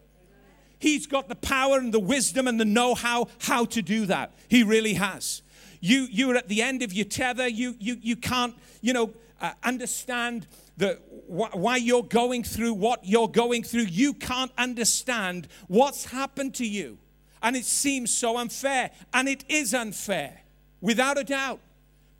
He's 0.78 1.06
got 1.06 1.28
the 1.28 1.36
power 1.36 1.78
and 1.78 1.94
the 1.94 2.00
wisdom 2.00 2.48
and 2.48 2.58
the 2.58 2.64
know 2.64 2.94
how 2.94 3.28
how 3.38 3.64
to 3.66 3.82
do 3.82 4.06
that. 4.06 4.32
He 4.48 4.62
really 4.62 4.94
has. 4.94 5.42
You, 5.80 6.06
you're 6.10 6.36
at 6.36 6.48
the 6.48 6.62
end 6.62 6.82
of 6.82 6.92
your 6.92 7.04
tether. 7.04 7.48
You, 7.48 7.74
you, 7.80 7.96
you 8.00 8.14
can't, 8.14 8.54
you 8.80 8.92
know, 8.92 9.12
uh, 9.40 9.52
understand 9.64 10.46
the, 10.76 11.00
wh- 11.26 11.56
why 11.56 11.76
you're 11.76 12.04
going 12.04 12.44
through 12.44 12.74
what 12.74 13.04
you're 13.04 13.28
going 13.28 13.64
through. 13.64 13.82
You 13.82 14.14
can't 14.14 14.52
understand 14.56 15.48
what's 15.66 16.04
happened 16.04 16.54
to 16.54 16.66
you. 16.66 16.98
And 17.42 17.56
it 17.56 17.64
seems 17.64 18.16
so 18.16 18.38
unfair. 18.38 18.92
And 19.12 19.28
it 19.28 19.44
is 19.48 19.74
unfair, 19.74 20.42
without 20.80 21.18
a 21.18 21.24
doubt. 21.24 21.58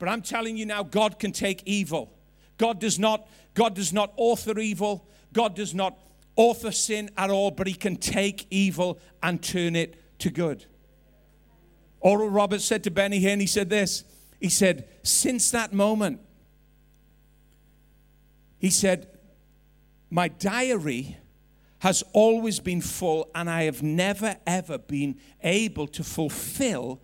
But 0.00 0.08
I'm 0.08 0.22
telling 0.22 0.56
you 0.56 0.66
now, 0.66 0.82
God 0.82 1.20
can 1.20 1.30
take 1.30 1.62
evil. 1.64 2.12
God 2.58 2.80
does 2.80 2.98
not, 2.98 3.28
God 3.54 3.74
does 3.74 3.92
not 3.92 4.12
author 4.16 4.58
evil. 4.58 5.06
God 5.32 5.54
does 5.54 5.72
not 5.72 5.96
author 6.36 6.72
sin 6.72 7.10
at 7.16 7.30
all, 7.30 7.50
but 7.50 7.66
he 7.66 7.74
can 7.74 7.96
take 7.96 8.46
evil 8.50 8.98
and 9.22 9.42
turn 9.42 9.76
it 9.76 10.18
to 10.20 10.30
good. 10.30 10.66
Oral 12.00 12.28
Roberts 12.28 12.64
said 12.64 12.82
to 12.84 12.90
Benny 12.90 13.20
Hinn, 13.20 13.40
he 13.40 13.46
said 13.46 13.70
this. 13.70 14.04
He 14.40 14.48
said, 14.48 14.88
Since 15.02 15.50
that 15.52 15.72
moment, 15.72 16.20
he 18.58 18.70
said, 18.70 19.08
My 20.10 20.28
diary 20.28 21.16
has 21.78 22.02
always 22.12 22.60
been 22.60 22.80
full, 22.80 23.28
and 23.34 23.48
I 23.48 23.64
have 23.64 23.82
never, 23.82 24.36
ever 24.46 24.78
been 24.78 25.18
able 25.42 25.86
to 25.88 26.04
fulfill 26.04 27.00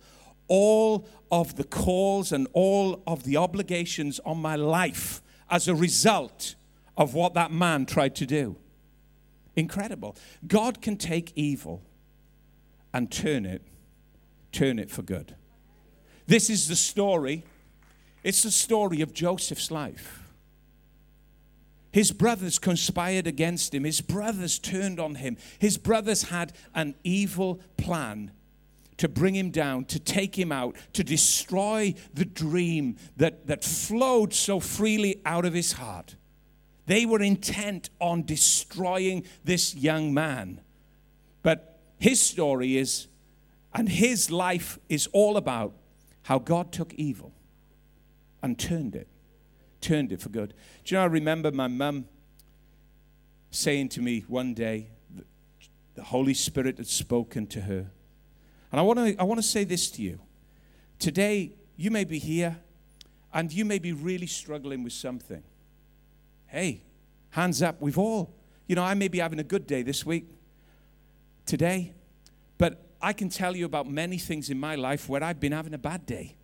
all 0.47 1.07
of 1.31 1.55
the 1.55 1.63
calls 1.63 2.31
and 2.31 2.47
all 2.53 3.03
of 3.05 3.23
the 3.23 3.37
obligations 3.37 4.19
on 4.25 4.37
my 4.37 4.55
life 4.55 5.21
as 5.49 5.67
a 5.67 5.75
result 5.75 6.55
of 6.97 7.13
what 7.13 7.33
that 7.33 7.51
man 7.51 7.85
tried 7.85 8.15
to 8.15 8.25
do. 8.25 8.55
Incredible. 9.59 10.15
God 10.47 10.81
can 10.81 10.95
take 10.95 11.33
evil 11.35 11.81
and 12.93 13.11
turn 13.11 13.45
it, 13.45 13.61
turn 14.53 14.79
it 14.79 14.89
for 14.89 15.01
good. 15.01 15.35
This 16.27 16.49
is 16.49 16.69
the 16.69 16.77
story. 16.77 17.43
It's 18.23 18.43
the 18.43 18.51
story 18.51 19.01
of 19.01 19.13
Joseph's 19.13 19.69
life. 19.69 20.23
His 21.91 22.13
brothers 22.13 22.57
conspired 22.57 23.27
against 23.27 23.75
him. 23.75 23.83
His 23.83 23.99
brothers 23.99 24.59
turned 24.59 24.97
on 24.97 25.15
him. 25.15 25.35
His 25.59 25.77
brothers 25.77 26.23
had 26.23 26.53
an 26.73 26.95
evil 27.03 27.59
plan 27.75 28.31
to 28.95 29.09
bring 29.09 29.35
him 29.35 29.51
down, 29.51 29.83
to 29.85 29.99
take 29.99 30.39
him 30.39 30.53
out, 30.53 30.77
to 30.93 31.03
destroy 31.03 31.95
the 32.13 32.25
dream 32.25 32.95
that, 33.17 33.47
that 33.47 33.65
flowed 33.65 34.33
so 34.33 34.61
freely 34.61 35.19
out 35.25 35.43
of 35.43 35.53
his 35.53 35.73
heart. 35.73 36.15
They 36.89 37.05
were 37.05 37.21
intent 37.21 37.91
on 37.99 38.23
destroying 38.23 39.25
this 39.43 39.75
young 39.75 40.11
man. 40.11 40.61
But 41.43 41.79
his 41.99 42.19
story 42.19 42.77
is, 42.77 43.07
and 43.75 43.87
his 43.87 44.31
life 44.31 44.79
is 44.89 45.07
all 45.13 45.37
about 45.37 45.73
how 46.23 46.39
God 46.39 46.71
took 46.71 46.93
evil 46.95 47.31
and 48.41 48.57
turned 48.57 48.95
it 48.95 49.07
turned 49.81 50.11
it 50.11 50.21
for 50.21 50.29
good. 50.29 50.53
Do 50.83 50.95
you 50.95 50.97
know, 50.97 51.03
I 51.03 51.07
remember 51.07 51.51
my 51.51 51.67
mum 51.67 52.05
saying 53.51 53.89
to 53.89 54.01
me 54.01 54.25
one 54.27 54.53
day, 54.53 54.89
the 55.95 56.03
Holy 56.03 56.33
Spirit 56.33 56.77
had 56.77 56.87
spoken 56.87 57.47
to 57.47 57.61
her. 57.61 57.91
And 58.71 58.79
I 58.79 58.81
want 58.81 58.99
to 58.99 59.15
I 59.19 59.23
want 59.23 59.39
to 59.39 59.47
say 59.47 59.63
this 59.63 59.89
to 59.91 60.01
you. 60.01 60.19
Today, 60.97 61.53
you 61.77 61.91
may 61.91 62.03
be 62.03 62.19
here 62.19 62.57
and 63.31 63.51
you 63.51 63.63
may 63.63 63.79
be 63.79 63.93
really 63.93 64.27
struggling 64.27 64.83
with 64.83 64.93
something. 64.93 65.43
Hey, 66.49 66.81
hands 67.29 67.61
up, 67.61 67.79
we've 67.79 67.97
all. 67.97 68.33
You 68.67 68.75
know, 68.75 68.83
I 68.83 68.95
may 68.95 69.07
be 69.07 69.19
having 69.19 69.39
a 69.39 69.43
good 69.43 69.67
day 69.67 69.83
this 69.83 70.03
week, 70.03 70.25
today, 71.45 71.93
but 72.57 72.85
I 72.99 73.13
can 73.13 73.29
tell 73.29 73.55
you 73.55 73.65
about 73.65 73.87
many 73.87 74.17
things 74.17 74.49
in 74.49 74.59
my 74.59 74.73
life 74.73 75.07
where 75.07 75.23
I've 75.23 75.39
been 75.39 75.51
having 75.51 75.75
a 75.75 75.77
bad 75.77 76.07
day. 76.07 76.37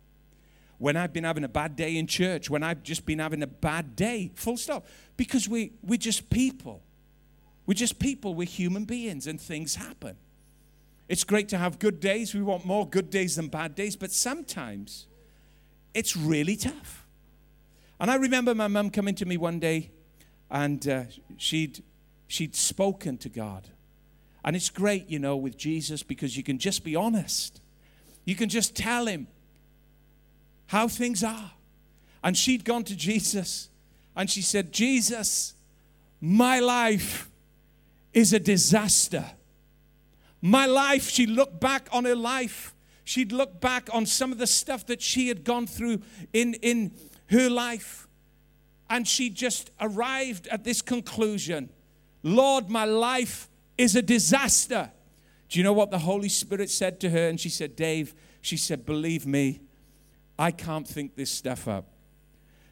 When 0.78 0.96
I've 0.96 1.12
been 1.12 1.24
having 1.24 1.42
a 1.42 1.48
bad 1.48 1.74
day 1.74 1.96
in 1.96 2.06
church, 2.06 2.48
when 2.48 2.62
I've 2.62 2.84
just 2.84 3.04
been 3.04 3.18
having 3.18 3.42
a 3.42 3.48
bad 3.48 3.96
day, 3.96 4.30
full 4.34 4.56
stop. 4.56 4.86
Because 5.16 5.48
we, 5.48 5.72
we're 5.82 5.98
just 5.98 6.30
people. 6.30 6.82
We're 7.64 7.74
just 7.74 7.98
people, 7.98 8.34
we're 8.34 8.46
human 8.46 8.84
beings, 8.84 9.26
and 9.26 9.40
things 9.40 9.74
happen. 9.74 10.16
It's 11.08 11.24
great 11.24 11.48
to 11.48 11.58
have 11.58 11.80
good 11.80 11.98
days. 11.98 12.32
We 12.32 12.42
want 12.42 12.64
more 12.64 12.88
good 12.88 13.10
days 13.10 13.36
than 13.36 13.48
bad 13.48 13.74
days, 13.74 13.96
but 13.96 14.12
sometimes 14.12 15.06
it's 15.94 16.16
really 16.16 16.56
tough. 16.56 17.06
And 17.98 18.10
I 18.10 18.16
remember 18.16 18.54
my 18.54 18.68
mum 18.68 18.90
coming 18.90 19.14
to 19.16 19.26
me 19.26 19.36
one 19.36 19.58
day 19.58 19.90
and 20.50 20.86
uh, 20.88 21.04
she'd, 21.36 21.82
she'd 22.28 22.54
spoken 22.54 23.18
to 23.18 23.28
God. 23.28 23.68
And 24.44 24.54
it's 24.54 24.70
great, 24.70 25.08
you 25.08 25.18
know, 25.18 25.36
with 25.36 25.56
Jesus 25.56 26.02
because 26.02 26.36
you 26.36 26.42
can 26.42 26.58
just 26.58 26.84
be 26.84 26.94
honest. 26.94 27.60
You 28.24 28.36
can 28.36 28.48
just 28.48 28.76
tell 28.76 29.06
him 29.06 29.26
how 30.66 30.88
things 30.88 31.24
are. 31.24 31.52
And 32.22 32.36
she'd 32.36 32.64
gone 32.64 32.84
to 32.84 32.96
Jesus 32.96 33.68
and 34.14 34.30
she 34.30 34.42
said, 34.42 34.72
Jesus, 34.72 35.54
my 36.20 36.60
life 36.60 37.28
is 38.14 38.32
a 38.32 38.38
disaster. 38.38 39.24
My 40.40 40.66
life, 40.66 41.10
she 41.10 41.26
looked 41.26 41.60
back 41.60 41.88
on 41.92 42.04
her 42.04 42.16
life. 42.16 42.74
She'd 43.04 43.30
look 43.30 43.60
back 43.60 43.88
on 43.92 44.06
some 44.06 44.32
of 44.32 44.38
the 44.38 44.46
stuff 44.46 44.86
that 44.86 45.02
she 45.02 45.28
had 45.28 45.44
gone 45.44 45.66
through 45.66 46.02
in, 46.32 46.54
in 46.54 46.92
her 47.30 47.50
life. 47.50 48.05
And 48.88 49.06
she 49.06 49.30
just 49.30 49.70
arrived 49.80 50.46
at 50.48 50.64
this 50.64 50.82
conclusion 50.82 51.70
Lord, 52.22 52.68
my 52.68 52.84
life 52.84 53.48
is 53.78 53.94
a 53.94 54.02
disaster. 54.02 54.90
Do 55.48 55.58
you 55.60 55.62
know 55.62 55.72
what 55.72 55.92
the 55.92 56.00
Holy 56.00 56.28
Spirit 56.28 56.70
said 56.70 56.98
to 57.00 57.10
her? 57.10 57.28
And 57.28 57.38
she 57.38 57.48
said, 57.48 57.76
Dave, 57.76 58.14
she 58.40 58.56
said, 58.56 58.84
believe 58.84 59.26
me, 59.26 59.60
I 60.36 60.50
can't 60.50 60.88
think 60.88 61.14
this 61.14 61.30
stuff 61.30 61.68
up. 61.68 61.86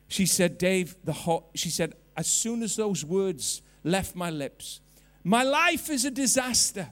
She 0.09 0.27
said, 0.27 0.59
Dave, 0.59 0.97
the 1.05 1.13
ho-, 1.13 1.47
she 1.55 1.71
said, 1.71 1.95
as 2.17 2.27
soon 2.27 2.63
as 2.63 2.75
those 2.75 3.05
words 3.05 3.63
left 3.85 4.17
my 4.17 4.31
lips, 4.31 4.81
my 5.23 5.43
life 5.43 5.89
is 5.89 6.05
a 6.05 6.11
disaster. 6.11 6.89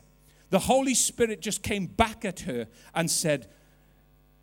The 0.51 0.61
Holy 0.61 0.95
Spirit 0.95 1.41
just 1.41 1.63
came 1.63 1.87
back 1.87 2.25
at 2.25 2.41
her 2.41 2.69
and 2.95 3.11
said, 3.11 3.49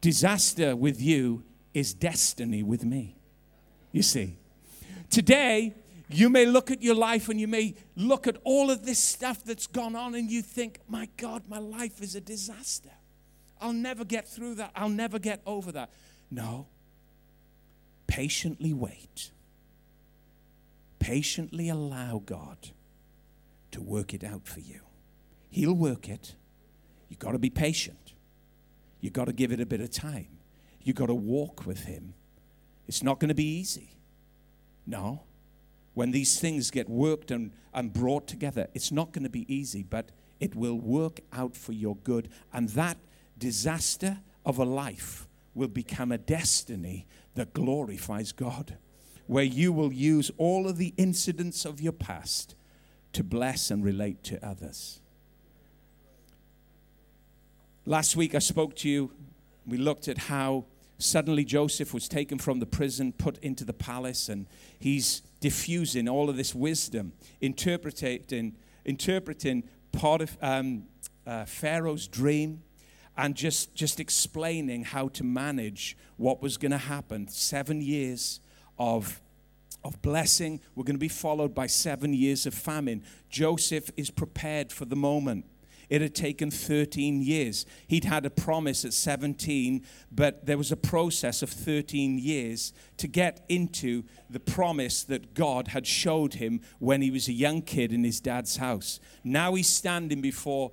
Disaster 0.02 0.76
with 0.76 1.02
you 1.02 1.44
is 1.74 1.94
destiny 1.94 2.64
with 2.64 2.84
me. 2.84 3.18
You 3.92 4.02
see, 4.02 4.39
today, 5.10 5.74
you 6.10 6.30
may 6.30 6.46
look 6.46 6.72
at 6.72 6.82
your 6.82 6.96
life 6.96 7.30
and 7.30 7.40
you 7.40 7.48
may 7.48 7.76
look 7.96 8.26
at 8.28 8.38
all 8.44 8.72
of 8.72 8.86
this 8.86 9.00
stuff 9.00 9.44
that's 9.44 9.68
gone 9.68 9.96
on 9.96 10.16
and 10.16 10.30
you 10.30 10.42
think, 10.42 10.80
my 10.88 11.08
God, 11.18 11.44
my 11.48 11.60
life 11.60 12.02
is 12.02 12.16
a 12.16 12.22
disaster. 12.22 12.90
I'll 13.62 13.74
never 13.74 14.06
get 14.06 14.28
through 14.28 14.56
that. 14.56 14.72
I'll 14.76 14.90
never 14.90 15.20
get 15.20 15.42
over 15.46 15.72
that. 15.74 15.92
No. 16.32 16.68
Patiently 18.08 18.74
wait. 18.74 19.32
Patiently 20.98 21.70
allow 21.70 22.24
God 22.26 22.58
to 23.72 23.82
work 23.82 24.14
it 24.14 24.24
out 24.24 24.48
for 24.48 24.62
you. 24.62 24.82
He'll 25.52 25.74
work 25.74 26.10
it. 26.10 26.36
You've 27.08 27.20
got 27.20 27.32
to 27.32 27.40
be 27.40 27.50
patient. 27.50 28.14
You've 29.02 29.14
got 29.14 29.26
to 29.26 29.34
give 29.34 29.52
it 29.52 29.60
a 29.60 29.66
bit 29.66 29.82
of 29.82 29.92
time. 29.92 30.28
You've 30.82 30.96
got 30.96 31.08
to 31.08 31.16
walk 31.16 31.66
with 31.66 31.86
Him. 31.86 32.14
It's 32.88 33.04
not 33.04 33.20
going 33.20 33.30
to 33.30 33.36
be 33.36 33.46
easy. 33.46 33.99
No. 34.90 35.22
When 35.94 36.12
these 36.12 36.40
things 36.40 36.72
get 36.72 36.90
worked 36.90 37.32
and, 37.32 37.52
and 37.74 37.94
brought 37.94 38.28
together, 38.28 38.68
it's 38.74 38.92
not 38.92 39.12
going 39.12 39.24
to 39.24 39.30
be 39.30 39.54
easy, 39.54 39.84
but 39.84 40.10
it 40.40 40.56
will 40.56 40.80
work 40.80 41.20
out 41.34 41.56
for 41.56 41.74
your 41.74 41.96
good. 41.98 42.30
And 42.54 42.70
that 42.70 42.98
disaster 43.38 44.20
of 44.46 44.58
a 44.58 44.66
life 44.66 45.28
will 45.54 45.68
become 45.68 46.12
a 46.12 46.18
destiny 46.18 47.06
that 47.36 47.54
glorifies 47.54 48.32
God, 48.32 48.78
where 49.28 49.44
you 49.44 49.72
will 49.72 49.94
use 49.94 50.32
all 50.38 50.68
of 50.68 50.78
the 50.78 50.94
incidents 50.98 51.66
of 51.66 51.82
your 51.82 51.94
past 51.94 52.56
to 53.14 53.24
bless 53.24 53.70
and 53.70 53.84
relate 53.84 54.24
to 54.24 54.46
others. 54.46 55.02
Last 57.86 58.16
week 58.16 58.36
I 58.36 58.40
spoke 58.40 58.76
to 58.78 58.90
you, 58.90 59.12
we 59.66 59.78
looked 59.78 60.08
at 60.08 60.18
how 60.18 60.66
suddenly 61.00 61.44
Joseph 61.44 61.94
was 61.94 62.08
taken 62.08 62.38
from 62.38 62.60
the 62.60 62.66
prison, 62.66 63.14
put 63.14 63.38
into 63.40 63.66
the 63.66 63.74
palace, 63.74 64.30
and 64.30 64.46
he's 64.78 65.22
diffusing 65.40 66.08
all 66.08 66.30
of 66.30 66.38
this 66.38 66.54
wisdom, 66.54 67.14
interpreting, 67.42 68.56
interpreting 68.86 69.64
part 69.92 70.22
of 70.22 70.38
um, 70.42 70.84
uh, 71.26 71.46
Pharaoh's 71.46 72.08
dream, 72.08 72.62
and 73.18 73.36
just, 73.36 73.74
just 73.74 74.00
explaining 74.00 74.84
how 74.84 75.08
to 75.10 75.24
manage 75.24 75.98
what 76.18 76.42
was 76.42 76.58
going 76.58 76.72
to 76.72 76.78
happen. 76.78 77.28
Seven 77.28 77.82
years 77.82 78.40
of 78.78 79.22
of 79.84 80.02
blessing 80.02 80.60
were 80.76 80.84
going 80.84 80.96
to 80.96 81.00
be 81.00 81.08
followed 81.08 81.56
by 81.56 81.66
seven 81.66 82.14
years 82.14 82.46
of 82.46 82.54
famine. 82.54 83.02
Joseph 83.30 83.90
is 83.96 84.10
prepared 84.12 84.74
for 84.74 84.84
the 84.84 84.96
moment. 84.96 85.46
It 85.90 86.02
had 86.02 86.14
taken 86.14 86.52
13 86.52 87.22
years. 87.22 87.66
He'd 87.88 88.06
had 88.06 88.26
a 88.26 88.30
promise 88.30 88.86
at 88.86 88.94
17, 88.94 89.84
but 90.12 90.46
there 90.46 90.58
was 90.58 90.72
a 90.72 90.78
process 90.78 91.42
of 91.42 91.50
13 91.50 92.20
years 92.20 92.74
to 92.98 93.08
get 93.08 93.44
into 93.50 94.04
the 94.30 94.40
promise 94.40 95.04
that 95.04 95.34
God 95.34 95.70
had 95.70 95.88
showed 95.88 96.36
him 96.36 96.62
when 96.78 97.02
he 97.02 97.10
was 97.10 97.28
a 97.28 97.34
young 97.34 97.62
kid 97.64 97.92
in 97.92 98.04
his 98.04 98.20
dad's 98.20 98.58
house. 98.58 99.00
Now 99.24 99.56
he's 99.56 99.70
standing 99.70 100.22
before 100.22 100.72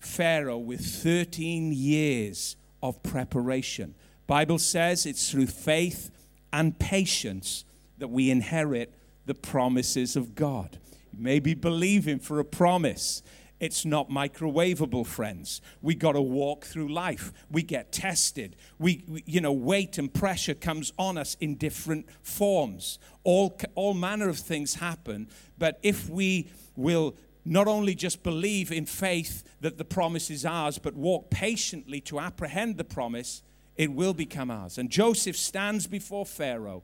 Pharaoh 0.00 0.58
with 0.58 0.84
13 0.84 1.72
years 1.72 2.56
of 2.82 3.02
preparation. 3.02 3.94
Bible 4.26 4.58
says 4.58 5.06
it's 5.06 5.30
through 5.30 5.46
faith 5.46 6.10
and 6.52 6.78
patience 6.78 7.64
that 7.98 8.08
we 8.08 8.30
inherit 8.30 8.92
the 9.26 9.34
promises 9.34 10.16
of 10.16 10.34
God. 10.34 10.78
You 11.12 11.22
may 11.22 11.38
be 11.38 11.54
believing 11.54 12.18
for 12.18 12.40
a 12.40 12.44
promise. 12.44 13.22
It's 13.62 13.84
not 13.84 14.10
microwavable, 14.10 15.06
friends. 15.06 15.60
We 15.82 15.94
got 15.94 16.12
to 16.12 16.20
walk 16.20 16.64
through 16.64 16.92
life. 16.92 17.32
We 17.48 17.62
get 17.62 17.92
tested. 17.92 18.56
We, 18.80 19.04
we, 19.06 19.22
you 19.24 19.40
know, 19.40 19.52
weight 19.52 19.98
and 19.98 20.12
pressure 20.12 20.54
comes 20.54 20.92
on 20.98 21.16
us 21.16 21.36
in 21.38 21.54
different 21.54 22.08
forms. 22.24 22.98
All, 23.22 23.56
all 23.76 23.94
manner 23.94 24.28
of 24.28 24.38
things 24.38 24.74
happen. 24.74 25.28
But 25.58 25.78
if 25.84 26.10
we 26.10 26.48
will 26.74 27.14
not 27.44 27.68
only 27.68 27.94
just 27.94 28.24
believe 28.24 28.72
in 28.72 28.84
faith 28.84 29.44
that 29.60 29.78
the 29.78 29.84
promise 29.84 30.28
is 30.28 30.44
ours, 30.44 30.78
but 30.78 30.96
walk 30.96 31.30
patiently 31.30 32.00
to 32.00 32.18
apprehend 32.18 32.78
the 32.78 32.84
promise, 32.84 33.44
it 33.76 33.92
will 33.92 34.12
become 34.12 34.50
ours. 34.50 34.76
And 34.76 34.90
Joseph 34.90 35.36
stands 35.36 35.86
before 35.86 36.26
Pharaoh 36.26 36.82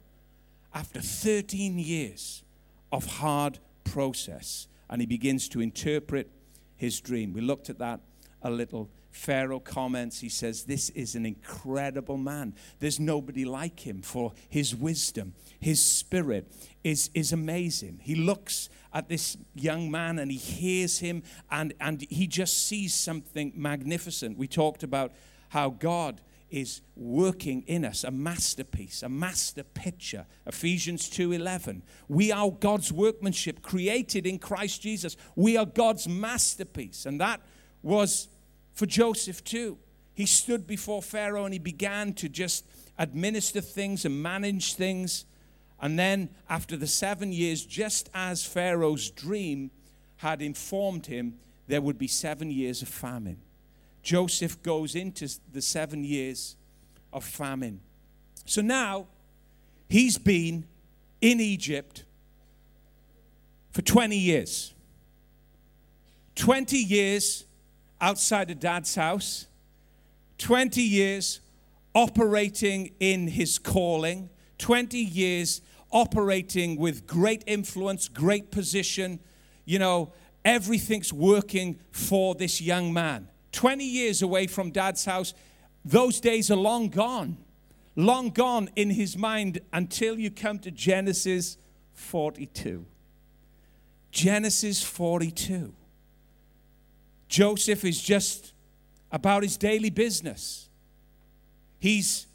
after 0.73 1.01
13 1.01 1.81
years 1.81 2.45
of 2.93 3.05
hard 3.05 3.59
process 3.83 4.69
and 4.89 5.03
he 5.03 5.07
begins 5.07 5.49
to 5.49 5.61
interpret 5.61 6.31
his 6.79 7.01
dream. 7.01 7.35
We 7.35 7.43
looked 7.43 7.69
at 7.69 7.79
that 7.81 8.01
a 8.41 8.51
little. 8.51 8.91
Pharaoh 9.11 9.61
comments, 9.61 10.21
he 10.21 10.29
says, 10.29 10.65
This 10.65 10.91
is 10.91 11.15
an 11.15 11.27
incredible 11.27 12.17
man. 12.17 12.55
There's 12.79 13.01
nobody 13.01 13.45
like 13.45 13.81
him 13.81 14.01
for 14.01 14.33
his 14.49 14.75
wisdom. 14.75 15.35
His 15.59 15.85
spirit 15.85 16.51
is, 16.85 17.11
is 17.15 17.33
amazing. 17.33 18.01
He 18.03 18.15
looks 18.15 18.69
at 18.95 19.09
this 19.09 19.37
young 19.55 19.91
man 19.91 20.19
and 20.19 20.31
he 20.31 20.37
hears 20.37 20.99
him 20.99 21.23
and, 21.51 21.75
and 21.81 22.03
he 22.09 22.27
just 22.27 22.67
sees 22.67 22.95
something 22.95 23.53
magnificent. 23.57 24.39
We 24.39 24.47
talked 24.47 24.83
about 24.83 25.13
how 25.49 25.71
God 25.71 26.21
is 26.51 26.81
working 26.97 27.63
in 27.67 27.85
us 27.85 28.05
a 28.05 28.11
masterpiece 28.11 29.03
a 29.03 29.09
master 29.09 29.63
picture. 29.63 30.27
Ephesians 30.47 31.09
2:11 31.11 31.83
we 32.09 32.33
are 32.33 32.51
god's 32.51 32.93
workmanship 32.93 33.63
created 33.63 34.27
in 34.27 34.39
christ 34.39 34.83
jesus. 34.83 35.17
We 35.37 35.57
are 35.57 35.67
god's 35.67 36.09
masterpiece. 36.09 37.07
And 37.07 37.21
that 37.21 37.41
was 37.83 38.29
for 38.73 38.87
joseph 38.87 39.45
too. 39.45 39.79
He 40.15 40.27
stood 40.27 40.67
before 40.67 41.03
pharaoh 41.03 41.45
and 41.45 41.53
he 41.53 41.59
began 41.59 42.13
to 42.15 42.29
just 42.29 42.65
administer 42.99 43.61
things 43.61 44.05
and 44.05 44.23
manage 44.23 44.75
things. 44.75 45.27
And 45.81 45.99
then 45.99 46.31
after 46.49 46.77
the 46.77 46.87
7 46.87 47.33
years 47.33 47.65
just 47.65 48.11
as 48.15 48.45
pharaoh's 48.45 49.11
dream 49.11 49.71
had 50.17 50.43
informed 50.43 51.07
him 51.07 51.39
there 51.67 51.83
would 51.83 51.99
be 51.99 52.09
7 52.09 52.51
years 52.51 52.83
of 52.83 52.89
famine 52.89 53.43
Joseph 54.03 54.63
goes 54.63 54.95
into 54.95 55.29
the 55.53 55.63
seven 55.63 56.05
years 56.05 56.57
of 57.13 57.25
famine. 57.25 57.81
So 58.45 58.63
now 58.63 59.07
he's 59.89 60.19
been 60.19 60.67
in 61.21 61.41
Egypt 61.41 62.05
for 63.71 63.83
20 63.83 64.17
years. 64.17 64.75
20 66.37 66.77
years 66.77 67.45
outside 68.01 68.51
of 68.51 68.61
dad's 68.61 68.95
house, 68.95 69.47
20 70.39 70.81
years 70.81 71.41
operating 71.95 72.93
in 73.01 73.27
his 73.27 73.59
calling, 73.59 74.31
20 74.59 74.99
years 74.99 75.61
operating 75.91 76.77
with 76.77 77.07
great 77.07 77.43
influence, 77.47 78.09
great 78.09 78.51
position. 78.51 79.19
You 79.65 79.79
know, 79.79 80.13
everything's 80.45 81.13
working 81.13 81.81
for 81.91 82.35
this 82.35 82.61
young 82.61 82.93
man. 82.93 83.29
20 83.59 83.85
years 83.85 84.23
away 84.23 84.47
from 84.47 84.71
dad's 84.71 85.05
house, 85.05 85.35
those 85.85 86.21
days 86.21 86.49
are 86.49 86.57
long 86.57 86.89
gone. 86.89 87.37
Long 87.97 88.31
gone 88.31 88.71
in 88.77 88.91
his 88.91 89.19
mind 89.19 89.61
until 89.73 90.17
you 90.17 90.31
come 90.31 90.61
to 90.61 90.71
Genesis 90.71 91.57
42. 91.93 92.87
Genesis 94.13 94.81
42. 94.85 95.75
Joseph 97.27 97.85
is 97.85 98.01
just 98.01 98.53
about 99.11 99.43
his 99.43 99.57
daily 99.57 99.91
business. 99.91 100.69
He's 101.81 102.29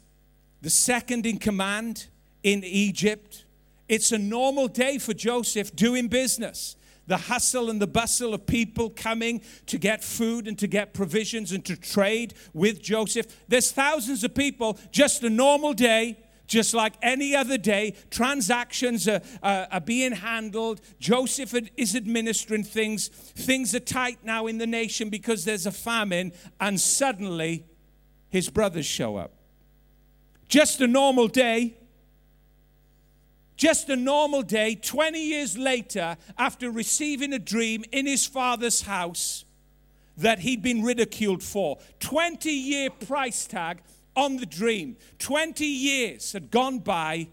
the 0.60 0.68
second 0.68 1.24
in 1.24 1.38
command 1.38 2.08
in 2.42 2.62
Egypt. 2.64 3.46
It's 3.88 4.12
a 4.12 4.18
normal 4.18 4.68
day 4.68 4.98
for 4.98 5.14
Joseph 5.14 5.74
doing 5.74 6.08
business. 6.08 6.76
The 7.06 7.16
hustle 7.16 7.68
and 7.68 7.80
the 7.80 7.86
bustle 7.86 8.32
of 8.32 8.46
people 8.46 8.90
coming 8.90 9.42
to 9.66 9.78
get 9.78 10.02
food 10.02 10.48
and 10.48 10.58
to 10.58 10.66
get 10.66 10.94
provisions 10.94 11.52
and 11.52 11.64
to 11.66 11.76
trade 11.76 12.34
with 12.52 12.82
Joseph. 12.82 13.26
There's 13.46 13.70
thousands 13.72 14.24
of 14.24 14.34
people, 14.34 14.78
just 14.90 15.22
a 15.22 15.30
normal 15.30 15.74
day, 15.74 16.18
just 16.46 16.74
like 16.74 16.94
any 17.02 17.34
other 17.34 17.58
day. 17.58 17.94
Transactions 18.10 19.08
are, 19.08 19.20
uh, 19.42 19.66
are 19.70 19.80
being 19.80 20.12
handled. 20.12 20.80
Joseph 20.98 21.54
is 21.76 21.94
administering 21.94 22.64
things. 22.64 23.08
Things 23.08 23.74
are 23.74 23.80
tight 23.80 24.18
now 24.24 24.46
in 24.46 24.58
the 24.58 24.66
nation 24.66 25.10
because 25.10 25.44
there's 25.44 25.66
a 25.66 25.72
famine, 25.72 26.32
and 26.60 26.80
suddenly 26.80 27.66
his 28.28 28.48
brothers 28.48 28.86
show 28.86 29.16
up. 29.16 29.32
Just 30.48 30.80
a 30.80 30.86
normal 30.86 31.28
day. 31.28 31.76
Just 33.56 33.88
a 33.88 33.96
normal 33.96 34.42
day, 34.42 34.74
20 34.74 35.18
years 35.18 35.56
later, 35.56 36.16
after 36.36 36.70
receiving 36.70 37.32
a 37.32 37.38
dream 37.38 37.84
in 37.92 38.06
his 38.06 38.26
father's 38.26 38.82
house 38.82 39.44
that 40.16 40.40
he'd 40.40 40.62
been 40.62 40.82
ridiculed 40.82 41.42
for. 41.42 41.78
20 42.00 42.50
year 42.50 42.90
price 42.90 43.46
tag 43.46 43.80
on 44.16 44.36
the 44.36 44.46
dream. 44.46 44.96
20 45.18 45.64
years 45.64 46.32
had 46.32 46.50
gone 46.50 46.78
by, 46.78 47.28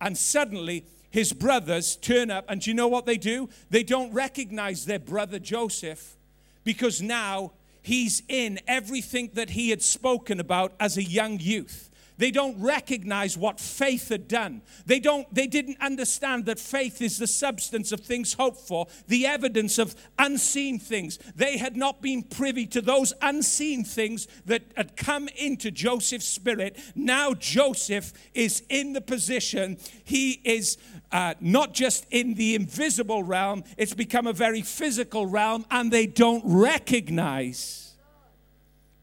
and 0.00 0.16
suddenly 0.16 0.84
his 1.10 1.32
brothers 1.32 1.96
turn 1.96 2.30
up. 2.30 2.44
And 2.48 2.60
do 2.60 2.70
you 2.70 2.74
know 2.74 2.88
what 2.88 3.06
they 3.06 3.18
do? 3.18 3.48
They 3.70 3.82
don't 3.82 4.12
recognize 4.12 4.86
their 4.86 4.98
brother 4.98 5.38
Joseph 5.38 6.16
because 6.64 7.02
now 7.02 7.52
he's 7.82 8.22
in 8.28 8.60
everything 8.66 9.30
that 9.34 9.50
he 9.50 9.70
had 9.70 9.82
spoken 9.82 10.40
about 10.40 10.72
as 10.80 10.96
a 10.96 11.02
young 11.02 11.38
youth. 11.38 11.90
They 12.18 12.30
don't 12.30 12.60
recognize 12.60 13.36
what 13.36 13.58
faith 13.58 14.08
had 14.08 14.28
done. 14.28 14.62
They, 14.86 15.00
don't, 15.00 15.32
they 15.34 15.46
didn't 15.46 15.80
understand 15.80 16.46
that 16.46 16.58
faith 16.58 17.00
is 17.00 17.18
the 17.18 17.26
substance 17.26 17.92
of 17.92 18.00
things 18.00 18.34
hoped 18.34 18.60
for, 18.60 18.86
the 19.08 19.26
evidence 19.26 19.78
of 19.78 19.94
unseen 20.18 20.78
things. 20.78 21.18
They 21.34 21.56
had 21.56 21.76
not 21.76 22.02
been 22.02 22.22
privy 22.22 22.66
to 22.66 22.80
those 22.80 23.12
unseen 23.22 23.84
things 23.84 24.28
that 24.46 24.62
had 24.76 24.96
come 24.96 25.28
into 25.36 25.70
Joseph's 25.70 26.28
spirit. 26.28 26.78
Now 26.94 27.34
Joseph 27.34 28.12
is 28.34 28.62
in 28.68 28.92
the 28.92 29.00
position, 29.00 29.78
he 30.04 30.40
is 30.44 30.76
uh, 31.10 31.34
not 31.40 31.74
just 31.74 32.06
in 32.10 32.34
the 32.34 32.54
invisible 32.54 33.22
realm, 33.22 33.64
it's 33.76 33.94
become 33.94 34.26
a 34.26 34.32
very 34.32 34.62
physical 34.62 35.26
realm, 35.26 35.64
and 35.70 35.90
they 35.92 36.06
don't 36.06 36.42
recognize 36.44 37.94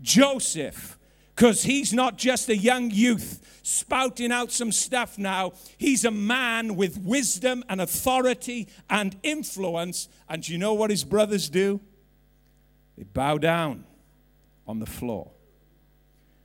Joseph 0.01 0.98
because 1.39 1.63
he's 1.63 1.93
not 1.93 2.17
just 2.17 2.49
a 2.49 2.57
young 2.57 2.91
youth 2.91 3.61
spouting 3.63 4.29
out 4.29 4.51
some 4.51 4.73
stuff 4.73 5.17
now. 5.17 5.53
He's 5.77 6.03
a 6.03 6.11
man 6.11 6.75
with 6.75 6.97
wisdom 6.97 7.63
and 7.69 7.79
authority 7.79 8.67
and 8.89 9.15
influence. 9.23 10.09
And 10.27 10.45
you 10.45 10.57
know 10.57 10.73
what 10.73 10.89
his 10.89 11.05
brothers 11.05 11.49
do? 11.49 11.79
They 12.97 13.05
bow 13.05 13.37
down 13.37 13.85
on 14.67 14.79
the 14.79 14.85
floor. 14.85 15.31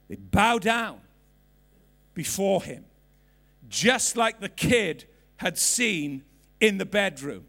They 0.06 0.14
bow 0.14 0.60
down 0.60 1.00
before 2.14 2.62
him, 2.62 2.84
just 3.68 4.16
like 4.16 4.38
the 4.38 4.48
kid 4.48 5.06
had 5.38 5.58
seen 5.58 6.22
in 6.60 6.78
the 6.78 6.86
bedroom, 6.86 7.46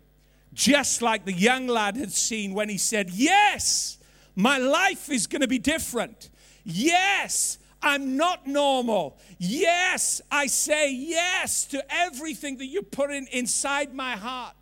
just 0.52 1.04
like 1.04 1.26
the 1.26 1.34
young 1.34 1.68
lad 1.68 1.96
had 1.96 2.12
seen 2.12 2.56
when 2.56 2.70
he 2.70 2.80
said, 2.80 3.12
Yes, 3.12 4.00
my 4.36 4.58
life 4.58 5.12
is 5.12 5.28
going 5.28 5.42
to 5.42 5.48
be 5.48 5.60
different. 5.60 6.32
Yes, 6.66 7.60
I'm 7.82 8.18
not 8.18 8.48
normal. 8.48 9.20
Yes, 9.38 10.20
I 10.32 10.48
say 10.48 10.92
yes 10.92 11.66
to 11.68 11.86
everything 11.90 12.58
that 12.58 12.66
you 12.66 12.82
put 12.82 13.12
in 13.12 13.28
inside 13.28 13.94
my 13.94 14.14
heart. 14.14 14.56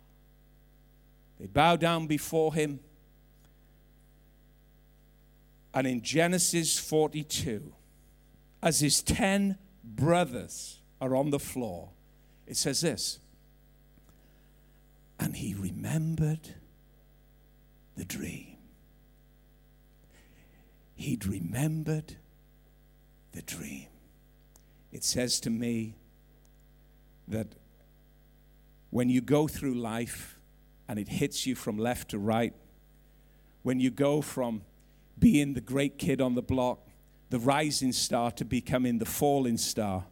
They 1.40 1.46
bow 1.46 1.76
down 1.76 2.06
before 2.06 2.54
him. 2.54 2.80
And 5.72 5.86
in 5.86 6.02
Genesis 6.02 6.78
42, 6.78 7.72
as 8.62 8.80
his 8.80 9.02
10 9.02 9.58
brothers 9.82 10.80
are 11.00 11.16
on 11.16 11.30
the 11.30 11.40
floor, 11.40 11.90
it 12.46 12.56
says 12.56 12.82
this 12.82 13.18
And 15.18 15.34
he 15.34 15.54
remembered 15.54 16.54
the 17.96 18.04
dream 18.04 18.53
he'd 20.94 21.26
remembered 21.26 22.16
the 23.32 23.42
dream. 23.42 23.88
It 24.92 25.02
says 25.04 25.40
to 25.40 25.50
me 25.50 25.96
that 27.26 27.48
when 28.90 29.08
you 29.08 29.20
go 29.20 29.48
through 29.48 29.74
life 29.74 30.38
and 30.88 30.98
it 30.98 31.08
hits 31.08 31.46
you 31.46 31.54
from 31.54 31.78
left 31.78 32.10
to 32.10 32.18
right, 32.18 32.54
when 33.62 33.80
you 33.80 33.90
go 33.90 34.20
from 34.20 34.62
being 35.18 35.54
the 35.54 35.60
great 35.60 35.98
kid 35.98 36.20
on 36.20 36.34
the 36.34 36.42
block, 36.42 36.86
the 37.30 37.38
rising 37.38 37.92
star, 37.92 38.30
to 38.32 38.44
becoming 38.44 38.98
the 38.98 39.04
falling 39.04 39.56
star, 39.56 40.04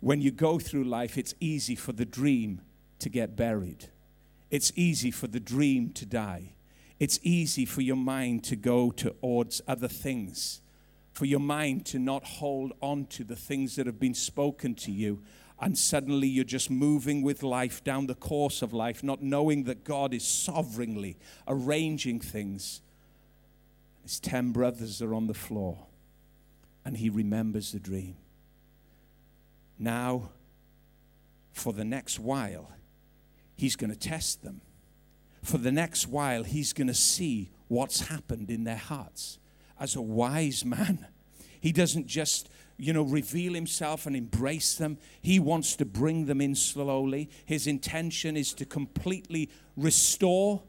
when 0.00 0.20
you 0.20 0.30
go 0.30 0.58
through 0.58 0.84
life, 0.84 1.16
it's 1.16 1.34
easy 1.40 1.74
for 1.76 1.92
the 1.92 2.04
dream 2.04 2.60
to 2.98 3.08
get 3.08 3.36
buried. 3.36 3.90
It's 4.50 4.72
easy 4.74 5.10
for 5.10 5.28
the 5.28 5.40
dream 5.40 5.90
to 5.90 6.06
die 6.06 6.54
it's 7.00 7.18
easy 7.22 7.64
for 7.64 7.80
your 7.80 7.96
mind 7.96 8.44
to 8.44 8.56
go 8.56 8.90
towards 8.90 9.60
other 9.66 9.88
things, 9.88 10.60
for 11.12 11.24
your 11.24 11.40
mind 11.40 11.86
to 11.86 11.98
not 11.98 12.24
hold 12.24 12.72
on 12.80 13.06
to 13.06 13.24
the 13.24 13.36
things 13.36 13.76
that 13.76 13.86
have 13.86 13.98
been 13.98 14.14
spoken 14.14 14.74
to 14.76 14.92
you. 14.92 15.22
And 15.60 15.78
suddenly 15.78 16.28
you're 16.28 16.44
just 16.44 16.70
moving 16.70 17.22
with 17.22 17.42
life 17.42 17.82
down 17.84 18.06
the 18.06 18.14
course 18.14 18.62
of 18.62 18.72
life, 18.72 19.02
not 19.02 19.22
knowing 19.22 19.64
that 19.64 19.84
God 19.84 20.12
is 20.12 20.26
sovereignly 20.26 21.16
arranging 21.48 22.20
things. 22.20 22.80
His 24.02 24.20
10 24.20 24.52
brothers 24.52 25.00
are 25.00 25.14
on 25.14 25.26
the 25.26 25.34
floor, 25.34 25.86
and 26.84 26.96
he 26.96 27.08
remembers 27.08 27.72
the 27.72 27.78
dream. 27.78 28.16
Now, 29.78 30.30
for 31.52 31.72
the 31.72 31.84
next 31.84 32.18
while, 32.18 32.70
he's 33.56 33.76
going 33.76 33.90
to 33.90 33.98
test 33.98 34.42
them 34.42 34.60
for 35.44 35.58
the 35.58 35.72
next 35.72 36.08
while, 36.08 36.44
he's 36.44 36.72
going 36.72 36.86
to 36.86 36.94
see 36.94 37.50
what's 37.68 38.08
happened 38.08 38.50
in 38.50 38.64
their 38.64 38.76
hearts. 38.76 39.38
As 39.78 39.96
a 39.96 40.02
wise 40.02 40.64
man, 40.64 41.06
he 41.60 41.72
doesn't 41.72 42.06
just 42.06 42.48
you 42.76 42.92
know, 42.92 43.02
reveal 43.02 43.54
himself 43.54 44.06
and 44.06 44.16
embrace 44.16 44.74
them. 44.74 44.98
He 45.22 45.38
wants 45.38 45.76
to 45.76 45.84
bring 45.84 46.26
them 46.26 46.40
in 46.40 46.54
slowly. 46.54 47.30
His 47.44 47.66
intention 47.66 48.36
is 48.36 48.52
to 48.54 48.64
completely 48.64 49.48
restore 49.76 50.62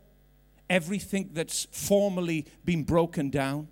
everything 0.70 1.32
that's 1.34 1.68
formerly 1.72 2.46
been 2.64 2.84
broken 2.84 3.30
down. 3.30 3.70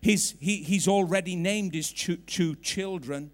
He's, 0.00 0.34
he, 0.38 0.58
he's 0.58 0.86
already 0.86 1.34
named 1.34 1.74
his 1.74 1.92
two, 1.92 2.16
two 2.16 2.54
children 2.56 3.30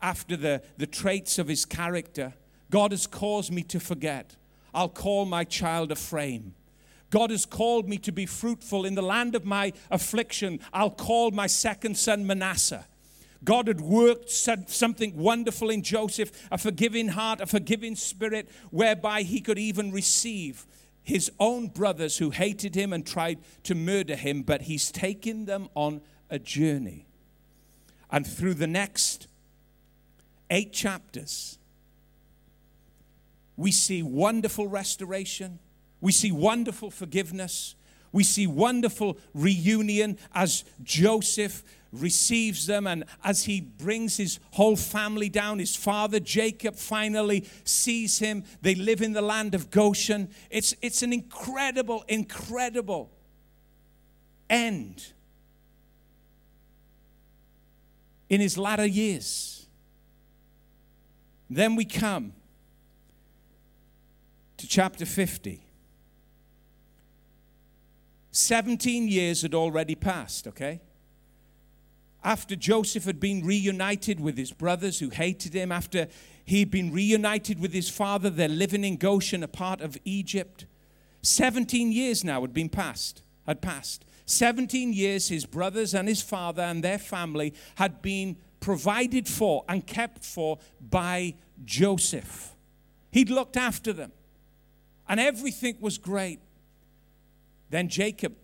after 0.00 0.36
the, 0.36 0.62
the 0.76 0.86
traits 0.86 1.38
of 1.38 1.48
his 1.48 1.64
character. 1.64 2.34
God 2.70 2.92
has 2.92 3.06
caused 3.06 3.50
me 3.50 3.62
to 3.64 3.80
forget. 3.80 4.36
I'll 4.74 4.88
call 4.88 5.24
my 5.24 5.44
child 5.44 5.92
Ephraim. 5.92 6.54
God 7.10 7.30
has 7.30 7.46
called 7.46 7.88
me 7.88 7.98
to 7.98 8.12
be 8.12 8.26
fruitful 8.26 8.84
in 8.84 8.94
the 8.94 9.02
land 9.02 9.34
of 9.34 9.44
my 9.44 9.72
affliction. 9.90 10.60
I'll 10.72 10.90
call 10.90 11.30
my 11.30 11.46
second 11.46 11.96
son 11.96 12.26
Manasseh. 12.26 12.86
God 13.44 13.68
had 13.68 13.80
worked 13.80 14.30
something 14.30 15.16
wonderful 15.16 15.70
in 15.70 15.82
Joseph, 15.82 16.32
a 16.50 16.58
forgiving 16.58 17.08
heart, 17.08 17.40
a 17.40 17.46
forgiving 17.46 17.94
spirit, 17.94 18.50
whereby 18.70 19.22
he 19.22 19.40
could 19.40 19.58
even 19.58 19.92
receive 19.92 20.66
his 21.02 21.30
own 21.40 21.68
brothers 21.68 22.18
who 22.18 22.30
hated 22.30 22.74
him 22.74 22.92
and 22.92 23.06
tried 23.06 23.38
to 23.62 23.74
murder 23.74 24.16
him, 24.16 24.42
but 24.42 24.62
he's 24.62 24.90
taken 24.90 25.46
them 25.46 25.68
on 25.74 26.02
a 26.28 26.38
journey. 26.38 27.06
And 28.10 28.26
through 28.26 28.54
the 28.54 28.66
next 28.66 29.28
eight 30.50 30.72
chapters, 30.72 31.57
we 33.58 33.72
see 33.72 34.04
wonderful 34.04 34.68
restoration. 34.68 35.58
We 36.00 36.12
see 36.12 36.30
wonderful 36.30 36.92
forgiveness. 36.92 37.74
We 38.12 38.22
see 38.22 38.46
wonderful 38.46 39.18
reunion 39.34 40.16
as 40.32 40.62
Joseph 40.84 41.64
receives 41.90 42.66
them 42.66 42.86
and 42.86 43.02
as 43.24 43.44
he 43.44 43.60
brings 43.60 44.16
his 44.16 44.38
whole 44.52 44.76
family 44.76 45.28
down 45.28 45.58
his 45.58 45.74
father 45.74 46.20
Jacob 46.20 46.76
finally 46.76 47.46
sees 47.64 48.18
him 48.18 48.44
they 48.60 48.74
live 48.74 49.00
in 49.00 49.14
the 49.14 49.22
land 49.22 49.54
of 49.54 49.70
Goshen 49.70 50.28
it's 50.50 50.74
it's 50.82 51.02
an 51.02 51.14
incredible 51.14 52.04
incredible 52.06 53.10
end 54.50 55.14
in 58.28 58.42
his 58.42 58.58
latter 58.58 58.84
years 58.84 59.66
then 61.48 61.74
we 61.74 61.86
come 61.86 62.34
to 64.58 64.68
chapter 64.68 65.06
50 65.06 65.64
17 68.30 69.08
years 69.08 69.42
had 69.42 69.54
already 69.54 69.94
passed 69.94 70.46
okay 70.46 70.80
after 72.24 72.56
Joseph 72.56 73.04
had 73.04 73.20
been 73.20 73.44
reunited 73.44 74.20
with 74.20 74.36
his 74.36 74.52
brothers 74.52 74.98
who 74.98 75.08
hated 75.10 75.54
him, 75.54 75.70
after 75.70 76.08
he'd 76.44 76.70
been 76.70 76.92
reunited 76.92 77.60
with 77.60 77.72
his 77.72 77.88
father, 77.88 78.28
they're 78.28 78.48
living 78.48 78.84
in 78.84 78.96
Goshen, 78.96 79.42
a 79.42 79.48
part 79.48 79.80
of 79.80 79.96
Egypt. 80.04 80.66
17 81.22 81.92
years 81.92 82.24
now 82.24 82.40
had 82.40 82.52
been 82.52 82.68
passed, 82.68 83.22
had 83.46 83.62
passed. 83.62 84.04
17 84.26 84.92
years 84.92 85.28
his 85.28 85.46
brothers 85.46 85.94
and 85.94 86.08
his 86.08 86.20
father 86.20 86.62
and 86.62 86.84
their 86.84 86.98
family 86.98 87.54
had 87.76 88.02
been 88.02 88.36
provided 88.60 89.26
for 89.26 89.64
and 89.68 89.86
kept 89.86 90.24
for 90.24 90.58
by 90.80 91.34
Joseph. 91.64 92.54
He'd 93.10 93.30
looked 93.30 93.56
after 93.56 93.92
them, 93.92 94.12
and 95.08 95.18
everything 95.18 95.76
was 95.80 95.98
great. 95.98 96.40
Then 97.70 97.88
Jacob 97.88 98.34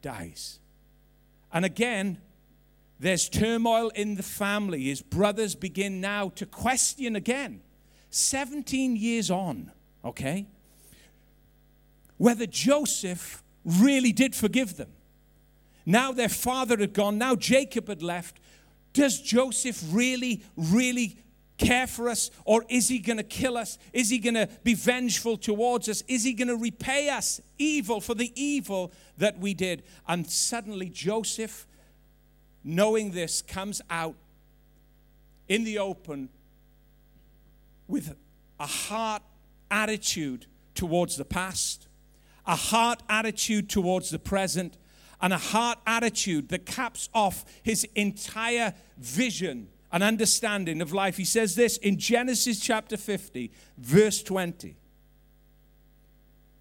dies. 0.00 0.58
And 1.52 1.64
again, 1.64 2.18
there's 2.98 3.28
turmoil 3.28 3.88
in 3.90 4.14
the 4.14 4.22
family. 4.22 4.84
His 4.84 5.02
brothers 5.02 5.54
begin 5.54 6.00
now 6.00 6.30
to 6.30 6.46
question 6.46 7.16
again, 7.16 7.60
17 8.10 8.96
years 8.96 9.30
on, 9.30 9.72
okay, 10.04 10.46
whether 12.16 12.46
Joseph 12.46 13.42
really 13.64 14.12
did 14.12 14.34
forgive 14.34 14.76
them. 14.76 14.90
Now 15.84 16.12
their 16.12 16.28
father 16.28 16.76
had 16.76 16.92
gone, 16.92 17.18
now 17.18 17.34
Jacob 17.34 17.88
had 17.88 18.02
left. 18.02 18.38
Does 18.92 19.20
Joseph 19.20 19.82
really, 19.90 20.44
really 20.56 21.16
care 21.66 21.86
for 21.86 22.08
us? 22.08 22.30
Or 22.44 22.64
is 22.68 22.88
he 22.88 22.98
going 22.98 23.18
to 23.18 23.22
kill 23.22 23.56
us? 23.56 23.78
Is 23.92 24.10
he 24.10 24.18
going 24.18 24.34
to 24.34 24.48
be 24.62 24.74
vengeful 24.74 25.36
towards 25.36 25.88
us? 25.88 26.02
Is 26.08 26.24
he 26.24 26.32
going 26.32 26.48
to 26.48 26.56
repay 26.56 27.08
us 27.08 27.40
evil 27.58 28.00
for 28.00 28.14
the 28.14 28.32
evil 28.34 28.92
that 29.18 29.38
we 29.38 29.54
did? 29.54 29.82
And 30.06 30.28
suddenly 30.28 30.88
Joseph 30.88 31.66
knowing 32.64 33.10
this, 33.12 33.42
comes 33.42 33.80
out 33.90 34.14
in 35.48 35.64
the 35.64 35.78
open 35.78 36.28
with 37.88 38.14
a 38.60 38.66
heart 38.66 39.22
attitude 39.70 40.46
towards 40.74 41.16
the 41.16 41.24
past, 41.24 41.88
a 42.46 42.56
heart 42.56 43.02
attitude 43.08 43.68
towards 43.68 44.10
the 44.10 44.18
present, 44.18 44.76
and 45.20 45.32
a 45.32 45.38
heart 45.38 45.78
attitude 45.86 46.48
that 46.48 46.66
caps 46.66 47.08
off 47.14 47.44
his 47.62 47.86
entire 47.94 48.74
vision 48.96 49.68
and 49.92 50.02
understanding 50.02 50.80
of 50.80 50.92
life. 50.92 51.18
He 51.18 51.24
says 51.24 51.54
this 51.54 51.76
in 51.76 51.98
Genesis 51.98 52.58
chapter 52.58 52.96
50, 52.96 53.52
verse 53.76 54.22
20. 54.22 54.76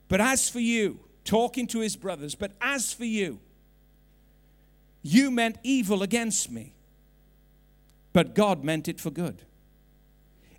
But 0.09 0.19
as 0.19 0.49
for 0.49 0.59
you, 0.59 0.99
talking 1.23 1.65
to 1.67 1.79
his 1.79 1.95
brothers, 1.95 2.36
but 2.36 2.51
as 2.59 2.91
for 2.91 3.05
you, 3.05 3.39
you 5.01 5.32
meant 5.32 5.57
evil 5.63 6.03
against 6.03 6.51
me, 6.51 6.73
but 8.11 8.36
God 8.36 8.63
meant 8.63 8.89
it 8.89 8.99
for 8.99 9.09
good. 9.09 9.43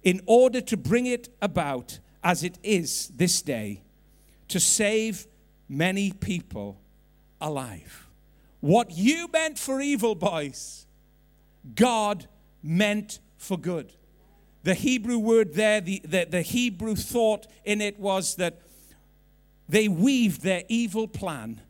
In 0.02 0.22
order 0.26 0.60
to 0.62 0.76
bring 0.76 1.06
it 1.06 1.28
about 1.42 2.00
as 2.24 2.42
it 2.42 2.58
is 2.62 3.08
this 3.08 3.42
day, 3.42 3.82
to 4.48 4.58
save 4.58 5.26
many 5.68 6.12
people 6.12 6.80
alive. 7.40 8.08
What 8.60 8.90
you 8.92 9.28
meant 9.32 9.58
for 9.58 9.80
evil, 9.80 10.14
boys, 10.14 10.86
God 11.74 12.26
meant 12.62 13.18
for 13.36 13.58
good. 13.58 13.92
The 14.62 14.74
Hebrew 14.74 15.18
word 15.18 15.54
there, 15.54 15.80
the, 15.80 16.00
the, 16.04 16.24
the 16.24 16.42
Hebrew 16.42 16.94
thought 16.94 17.46
in 17.64 17.80
it 17.80 17.98
was 17.98 18.36
that 18.36 18.60
they 19.68 19.88
weaved 19.88 20.42
their 20.42 20.62
evil 20.68 21.08
plan 21.08 21.60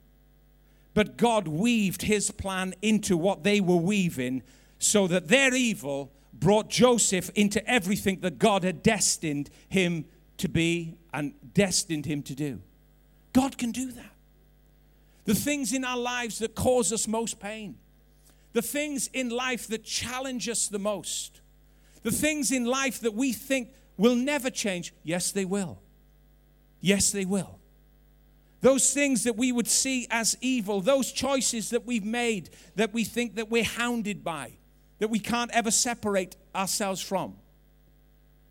but 0.95 1.16
God 1.16 1.49
weaved 1.49 2.03
his 2.03 2.30
plan 2.30 2.74
into 2.82 3.16
what 3.16 3.45
they 3.45 3.61
were 3.61 3.76
weaving 3.76 4.43
so 4.78 5.07
that 5.07 5.28
their 5.28 5.55
evil 5.55 6.12
brought 6.32 6.68
Joseph 6.68 7.30
into 7.34 7.66
everything 7.68 8.20
that 8.20 8.38
God 8.38 8.64
had 8.64 8.82
destined 8.82 9.49
him 9.68 10.05
to 10.38 10.49
be 10.49 10.97
and 11.14 11.34
destined 11.55 12.07
him 12.07 12.22
to 12.24 12.34
do. 12.34 12.61
God 13.32 13.57
can 13.57 13.70
do 13.70 13.93
that. 13.93 14.12
The 15.24 15.34
things 15.34 15.72
in 15.72 15.84
our 15.84 15.97
lives 15.97 16.40
that 16.40 16.55
cause 16.55 16.93
us 16.93 17.07
most 17.07 17.38
pain, 17.38 17.78
the 18.53 18.62
things 18.62 19.09
in 19.12 19.30
life 19.30 19.66
that 19.68 19.84
challenge 19.84 20.48
us 20.48 20.68
the 20.68 20.78
most, 20.78 21.40
the 22.03 22.11
things 22.11 22.53
in 22.53 22.64
life 22.64 23.00
that 23.00 23.14
we 23.14 23.32
think 23.32 23.70
will 23.96 24.16
never 24.16 24.50
change, 24.50 24.92
yes, 25.03 25.32
they 25.32 25.44
will. 25.44 25.80
Yes, 26.80 27.12
they 27.12 27.24
will. 27.24 27.59
Those 28.61 28.92
things 28.92 29.24
that 29.24 29.36
we 29.36 29.53
would 29.53 29.68
see 29.68 30.07
as 30.11 30.36
evil, 30.40 30.80
those 30.80 31.12
choices 31.12 31.70
that 31.70 31.84
we've 31.84 32.05
made 32.05 32.50
that 32.76 32.92
we 32.92 33.05
think 33.05 33.36
that 33.36 33.50
we're 33.50 33.64
hounded 33.64 34.22
by, 34.22 34.53
that 34.98 35.09
we 35.09 35.18
can't 35.18 35.50
ever 35.53 35.70
separate 35.70 36.36
ourselves 36.55 37.00
from. 37.00 37.36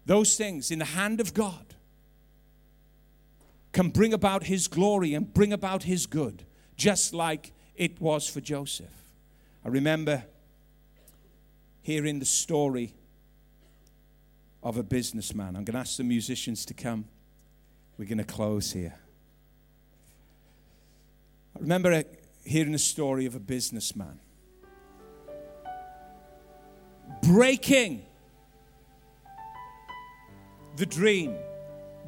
Those 0.06 0.36
things 0.36 0.72
in 0.72 0.80
the 0.80 0.86
hand 0.86 1.22
of 1.22 1.34
God 1.34 1.76
can 3.72 3.90
bring 3.90 4.14
about 4.14 4.44
his 4.44 4.68
glory 4.68 5.14
and 5.14 5.34
bring 5.34 5.54
about 5.54 5.84
his 5.84 6.06
good, 6.06 6.44
just 6.76 7.14
like 7.14 7.54
it 7.76 8.02
was 8.02 8.28
for 8.28 8.42
Joseph. 8.42 9.01
I 9.64 9.70
remember 9.70 10.24
hearing 11.82 12.20
the 12.20 12.26
story 12.26 12.94
of 14.64 14.78
a 14.78 14.84
businessman. 14.84 15.56
I'm 15.56 15.64
going 15.64 15.74
to 15.74 15.80
ask 15.80 15.98
the 15.98 16.04
musicians 16.04 16.66
to 16.66 16.74
come. 16.74 17.06
We're 17.98 18.06
going 18.06 18.18
to 18.18 18.24
close 18.24 18.72
here. 18.72 18.96
I 21.56 21.60
remember 21.60 22.04
hearing 22.44 22.72
the 22.72 22.80
story 22.80 23.26
of 23.26 23.36
a 23.36 23.40
businessman 23.40 24.20
breaking 27.24 28.06
the 30.78 30.86
dream, 30.86 31.36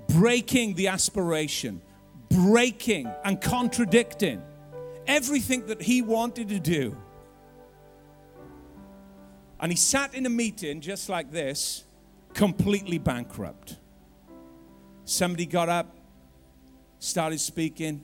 breaking 0.07 0.73
the 0.75 0.87
aspiration, 0.87 1.81
breaking 2.29 3.11
and 3.23 3.39
contradicting 3.39 4.41
everything 5.05 5.67
that 5.67 5.81
he 5.81 6.01
wanted 6.01 6.49
to 6.49 6.59
do. 6.59 6.97
And 9.63 9.71
he 9.71 9.77
sat 9.77 10.13
in 10.13 10.25
a 10.25 10.29
meeting 10.29 10.81
just 10.81 11.07
like 11.07 11.31
this, 11.31 11.85
completely 12.33 12.97
bankrupt. 12.97 13.77
Somebody 15.05 15.45
got 15.45 15.69
up, 15.69 15.95
started 16.99 17.39
speaking 17.39 18.03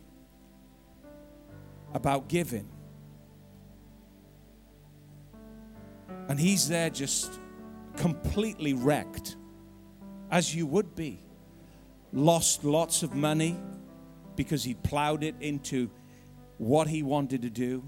about 1.93 2.29
giving. 2.29 2.69
And 6.29 6.39
he's 6.39 6.69
there 6.69 6.89
just 6.89 7.37
completely 7.97 8.71
wrecked, 8.73 9.35
as 10.31 10.55
you 10.55 10.65
would 10.65 10.95
be. 10.95 11.21
Lost 12.13 12.63
lots 12.63 13.03
of 13.03 13.15
money 13.15 13.57
because 14.37 14.63
he 14.63 14.75
plowed 14.75 15.25
it 15.25 15.35
into 15.41 15.91
what 16.57 16.87
he 16.87 17.03
wanted 17.03 17.41
to 17.41 17.49
do. 17.49 17.83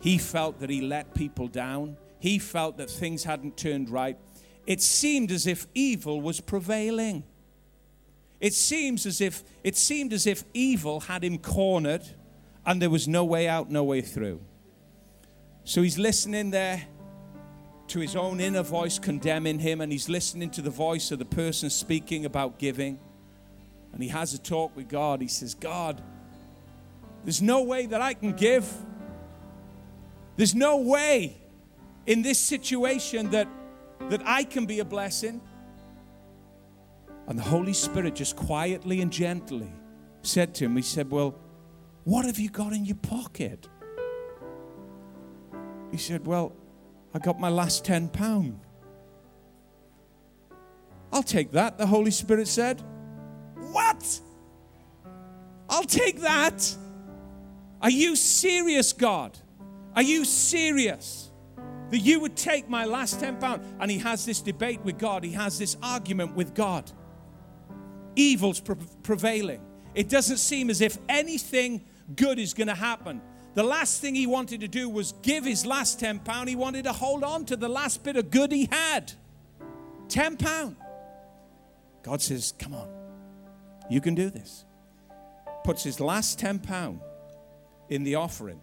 He 0.00 0.16
felt 0.16 0.60
that 0.60 0.70
he 0.70 0.80
let 0.80 1.12
people 1.12 1.48
down. 1.48 1.96
He 2.18 2.38
felt 2.38 2.76
that 2.78 2.90
things 2.90 3.24
hadn't 3.24 3.56
turned 3.56 3.90
right. 3.90 4.18
It 4.66 4.82
seemed 4.82 5.30
as 5.30 5.46
if 5.46 5.66
evil 5.74 6.20
was 6.20 6.40
prevailing. 6.40 7.24
It 8.40 8.54
seems 8.54 9.06
as 9.06 9.20
if 9.20 9.42
it 9.64 9.76
seemed 9.76 10.12
as 10.12 10.26
if 10.26 10.44
evil 10.54 11.00
had 11.00 11.24
him 11.24 11.38
cornered 11.38 12.06
and 12.64 12.82
there 12.82 12.90
was 12.90 13.08
no 13.08 13.24
way 13.24 13.48
out, 13.48 13.70
no 13.70 13.82
way 13.82 14.00
through. 14.00 14.40
So 15.64 15.82
he's 15.82 15.98
listening 15.98 16.50
there 16.50 16.82
to 17.88 18.00
his 18.00 18.14
own 18.14 18.40
inner 18.40 18.62
voice 18.62 18.98
condemning 18.98 19.58
him, 19.58 19.80
and 19.80 19.90
he's 19.90 20.08
listening 20.08 20.50
to 20.50 20.62
the 20.62 20.70
voice 20.70 21.10
of 21.10 21.18
the 21.18 21.24
person 21.24 21.70
speaking 21.70 22.26
about 22.26 22.58
giving. 22.58 22.98
And 23.92 24.02
he 24.02 24.08
has 24.10 24.34
a 24.34 24.38
talk 24.38 24.76
with 24.76 24.88
God. 24.88 25.20
He 25.20 25.28
says, 25.28 25.54
God, 25.54 26.02
there's 27.24 27.40
no 27.40 27.62
way 27.62 27.86
that 27.86 28.02
I 28.02 28.14
can 28.14 28.32
give. 28.32 28.70
There's 30.36 30.54
no 30.54 30.76
way 30.78 31.38
in 32.08 32.22
this 32.22 32.38
situation 32.38 33.30
that, 33.30 33.46
that 34.08 34.22
I 34.24 34.42
can 34.42 34.64
be 34.64 34.80
a 34.80 34.84
blessing. 34.84 35.42
And 37.28 37.38
the 37.38 37.42
Holy 37.42 37.74
Spirit 37.74 38.14
just 38.14 38.34
quietly 38.34 39.02
and 39.02 39.12
gently 39.12 39.70
said 40.22 40.54
to 40.56 40.64
him, 40.64 40.74
He 40.74 40.82
said, 40.82 41.10
Well, 41.10 41.38
What 42.04 42.24
have 42.24 42.38
you 42.38 42.48
got 42.48 42.72
in 42.72 42.86
your 42.86 42.96
pocket? 42.96 43.68
He 45.92 45.98
said, 45.98 46.26
Well, 46.26 46.52
I 47.14 47.18
got 47.18 47.38
my 47.38 47.50
last 47.50 47.84
10 47.84 48.08
pound. 48.08 48.58
I'll 51.12 51.22
take 51.22 51.52
that, 51.52 51.76
the 51.76 51.86
Holy 51.86 52.10
Spirit 52.10 52.48
said. 52.48 52.82
What? 53.70 54.20
I'll 55.68 55.84
take 55.84 56.20
that. 56.22 56.74
Are 57.82 57.90
you 57.90 58.16
serious, 58.16 58.94
God? 58.94 59.36
Are 59.94 60.02
you 60.02 60.24
serious 60.24 61.27
that 61.90 61.98
you 61.98 62.20
would 62.20 62.36
take 62.36 62.68
my 62.68 62.84
last 62.84 63.20
10 63.20 63.38
pounds? 63.38 63.66
And 63.80 63.90
he 63.90 63.98
has 63.98 64.24
this 64.24 64.40
debate 64.40 64.80
with 64.82 64.98
God, 64.98 65.24
he 65.24 65.32
has 65.32 65.58
this 65.58 65.76
argument 65.82 66.34
with 66.34 66.54
God. 66.54 66.90
Evil's 68.16 68.60
pre- 68.60 68.76
prevailing. 69.02 69.60
It 69.94 70.08
doesn't 70.08 70.38
seem 70.38 70.70
as 70.70 70.80
if 70.80 70.98
anything 71.08 71.84
good 72.14 72.38
is 72.38 72.54
going 72.54 72.68
to 72.68 72.74
happen. 72.74 73.20
The 73.54 73.62
last 73.62 74.00
thing 74.00 74.14
he 74.14 74.26
wanted 74.26 74.60
to 74.60 74.68
do 74.68 74.88
was 74.88 75.12
give 75.22 75.44
his 75.44 75.66
last 75.66 75.98
10 75.98 76.20
pound. 76.20 76.48
He 76.48 76.56
wanted 76.56 76.84
to 76.84 76.92
hold 76.92 77.24
on 77.24 77.44
to 77.46 77.56
the 77.56 77.68
last 77.68 78.04
bit 78.04 78.16
of 78.16 78.30
good 78.30 78.52
he 78.52 78.68
had. 78.70 79.12
10 80.08 80.36
pound. 80.36 80.76
God 82.02 82.22
says, 82.22 82.52
"Come 82.58 82.74
on. 82.74 82.88
You 83.90 84.00
can 84.00 84.14
do 84.14 84.30
this." 84.30 84.64
Puts 85.64 85.82
his 85.82 86.00
last 86.00 86.38
10 86.38 86.60
pound 86.60 87.00
in 87.88 88.04
the 88.04 88.14
offering. 88.14 88.60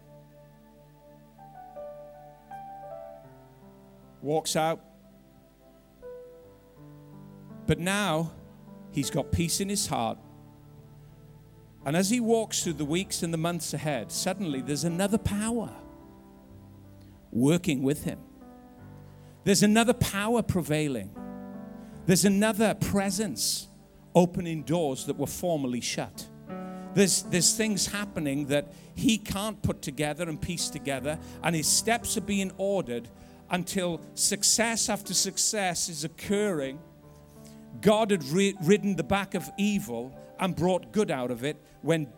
Walks 4.22 4.56
out. 4.56 4.80
But 7.66 7.78
now 7.78 8.32
he's 8.92 9.10
got 9.10 9.32
peace 9.32 9.60
in 9.60 9.68
his 9.68 9.86
heart. 9.86 10.18
And 11.84 11.96
as 11.96 12.10
he 12.10 12.18
walks 12.18 12.64
through 12.64 12.74
the 12.74 12.84
weeks 12.84 13.22
and 13.22 13.32
the 13.32 13.38
months 13.38 13.72
ahead, 13.72 14.10
suddenly 14.10 14.60
there's 14.60 14.84
another 14.84 15.18
power 15.18 15.70
working 17.30 17.82
with 17.82 18.04
him. 18.04 18.18
There's 19.44 19.62
another 19.62 19.92
power 19.92 20.42
prevailing. 20.42 21.14
There's 22.06 22.24
another 22.24 22.74
presence 22.74 23.68
opening 24.14 24.62
doors 24.62 25.06
that 25.06 25.16
were 25.16 25.26
formerly 25.26 25.80
shut. 25.80 26.26
There's, 26.94 27.22
there's 27.24 27.54
things 27.54 27.86
happening 27.86 28.46
that 28.46 28.72
he 28.94 29.18
can't 29.18 29.62
put 29.62 29.82
together 29.82 30.28
and 30.28 30.40
piece 30.40 30.70
together, 30.70 31.18
and 31.44 31.54
his 31.54 31.68
steps 31.68 32.16
are 32.16 32.22
being 32.22 32.50
ordered 32.56 33.08
until 33.50 34.00
success 34.14 34.88
after 34.88 35.14
success 35.14 35.88
is 35.88 36.04
occurring. 36.04 36.78
God 37.80 38.10
had 38.10 38.24
ridden 38.24 38.96
the 38.96 39.04
back 39.04 39.34
of 39.34 39.48
evil 39.58 40.16
and 40.38 40.54
brought 40.54 40.92
good 40.92 41.10
out 41.10 41.30
of 41.30 41.44
it 41.44 41.56
when 41.82 42.08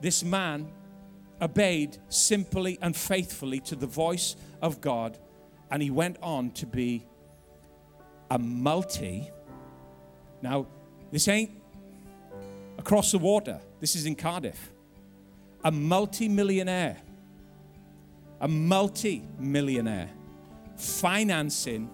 this 0.00 0.24
man 0.24 0.70
obeyed 1.40 1.98
simply 2.08 2.78
and 2.82 2.96
faithfully 2.96 3.60
to 3.60 3.76
the 3.76 3.86
voice 3.86 4.36
of 4.60 4.80
God, 4.80 5.18
and 5.70 5.82
he 5.82 5.90
went 5.90 6.16
on 6.22 6.50
to 6.52 6.66
be 6.66 7.04
a 8.30 8.38
multi. 8.38 9.30
Now, 10.40 10.66
this 11.10 11.28
ain't 11.28 11.50
across 12.78 13.12
the 13.12 13.18
water. 13.18 13.60
This 13.80 13.96
is 13.96 14.06
in 14.06 14.14
Cardiff. 14.14 14.72
A 15.64 15.70
multi-millionaire. 15.70 16.96
A 18.40 18.48
multi-millionaire 18.48 20.10
financing 20.76 21.90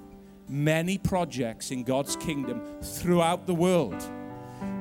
many 0.49 0.99
projects 0.99 1.70
in 1.70 1.85
God's 1.85 2.16
kingdom 2.16 2.62
throughout 2.83 3.47
the 3.47 3.55
world 3.55 4.03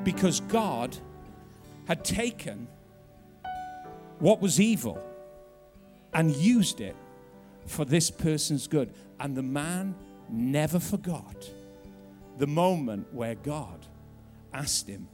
because 0.03 0.39
God 0.41 0.95
had 1.87 2.03
taken 2.03 2.67
what 4.19 4.41
was 4.41 4.59
evil 4.59 5.01
and 6.13 6.35
used 6.35 6.81
it 6.81 6.95
for 7.65 7.85
this 7.85 8.09
person's 8.09 8.67
good. 8.67 8.93
And 9.19 9.35
the 9.35 9.43
man 9.43 9.95
never 10.29 10.79
forgot 10.79 11.49
the 12.37 12.47
moment 12.47 13.13
where 13.13 13.35
God 13.35 13.85
asked 14.53 14.87
him 14.87 15.07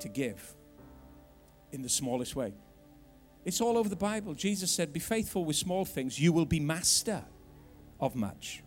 to 0.00 0.08
give 0.08 0.54
in 1.72 1.82
the 1.82 1.88
smallest 1.88 2.34
way. 2.34 2.52
It's 3.44 3.60
all 3.60 3.78
over 3.78 3.88
the 3.88 3.96
Bible. 3.96 4.34
Jesus 4.34 4.70
said, 4.70 4.92
Be 4.92 5.00
faithful 5.00 5.44
with 5.44 5.56
small 5.56 5.84
things, 5.84 6.20
you 6.20 6.32
will 6.32 6.44
be 6.46 6.60
master 6.60 7.24
of 7.98 8.14
much. 8.14 8.62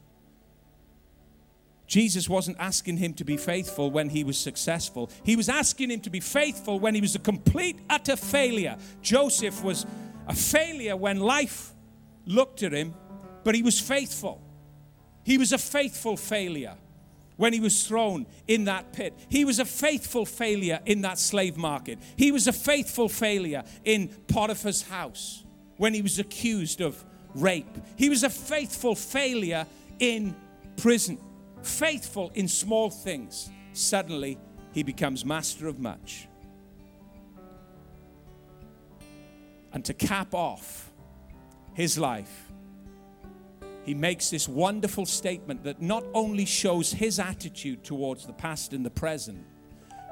Jesus 1.85 2.27
wasn't 2.27 2.57
asking 2.59 2.97
him 2.97 3.13
to 3.15 3.23
be 3.23 3.37
faithful 3.37 3.91
when 3.91 4.09
he 4.09 4.23
was 4.23 4.37
successful. 4.37 5.11
He 5.23 5.35
was 5.35 5.49
asking 5.49 5.91
him 5.91 5.99
to 6.01 6.09
be 6.09 6.21
faithful 6.21 6.79
when 6.79 6.95
he 6.95 7.01
was 7.01 7.13
a 7.13 7.19
complete, 7.19 7.77
utter 7.89 8.15
failure. 8.15 8.77
Joseph 9.01 9.63
was 9.63 9.85
a 10.27 10.33
failure 10.33 10.95
when 10.95 11.19
life 11.19 11.71
looked 12.25 12.63
at 12.63 12.71
him, 12.71 12.95
but 13.43 13.53
he 13.53 13.61
was 13.61 13.79
faithful. 13.79 14.41
He 15.23 15.37
was 15.37 15.51
a 15.51 15.57
faithful 15.57 16.17
failure 16.17 16.75
when 17.37 17.53
he 17.53 17.59
was 17.59 17.87
thrown 17.87 18.25
in 18.47 18.65
that 18.65 18.93
pit. 18.93 19.13
He 19.29 19.45
was 19.45 19.59
a 19.59 19.65
faithful 19.65 20.25
failure 20.25 20.79
in 20.85 21.01
that 21.01 21.19
slave 21.19 21.57
market. 21.57 21.99
He 22.15 22.31
was 22.31 22.47
a 22.47 22.53
faithful 22.53 23.09
failure 23.09 23.63
in 23.83 24.09
Potiphar's 24.27 24.83
house 24.83 25.43
when 25.77 25.93
he 25.93 26.01
was 26.01 26.19
accused 26.19 26.81
of 26.81 27.03
rape. 27.35 27.77
He 27.95 28.09
was 28.09 28.23
a 28.23 28.29
faithful 28.29 28.95
failure 28.95 29.65
in 29.99 30.35
prison. 30.77 31.17
Faithful 31.61 32.31
in 32.35 32.47
small 32.47 32.89
things. 32.89 33.49
Suddenly, 33.73 34.37
he 34.73 34.83
becomes 34.83 35.25
master 35.25 35.67
of 35.67 35.79
much. 35.79 36.27
And 39.71 39.83
to 39.85 39.93
cap 39.93 40.35
off 40.35 40.91
his 41.73 41.97
life, 41.97 42.51
he 43.83 43.93
makes 43.93 44.29
this 44.29 44.47
wonderful 44.47 45.05
statement 45.05 45.63
that 45.63 45.81
not 45.81 46.05
only 46.13 46.45
shows 46.45 46.93
his 46.93 47.19
attitude 47.19 47.83
towards 47.83 48.25
the 48.25 48.33
past 48.33 48.71
and 48.73 48.85
the 48.85 48.89
present, 48.89 49.45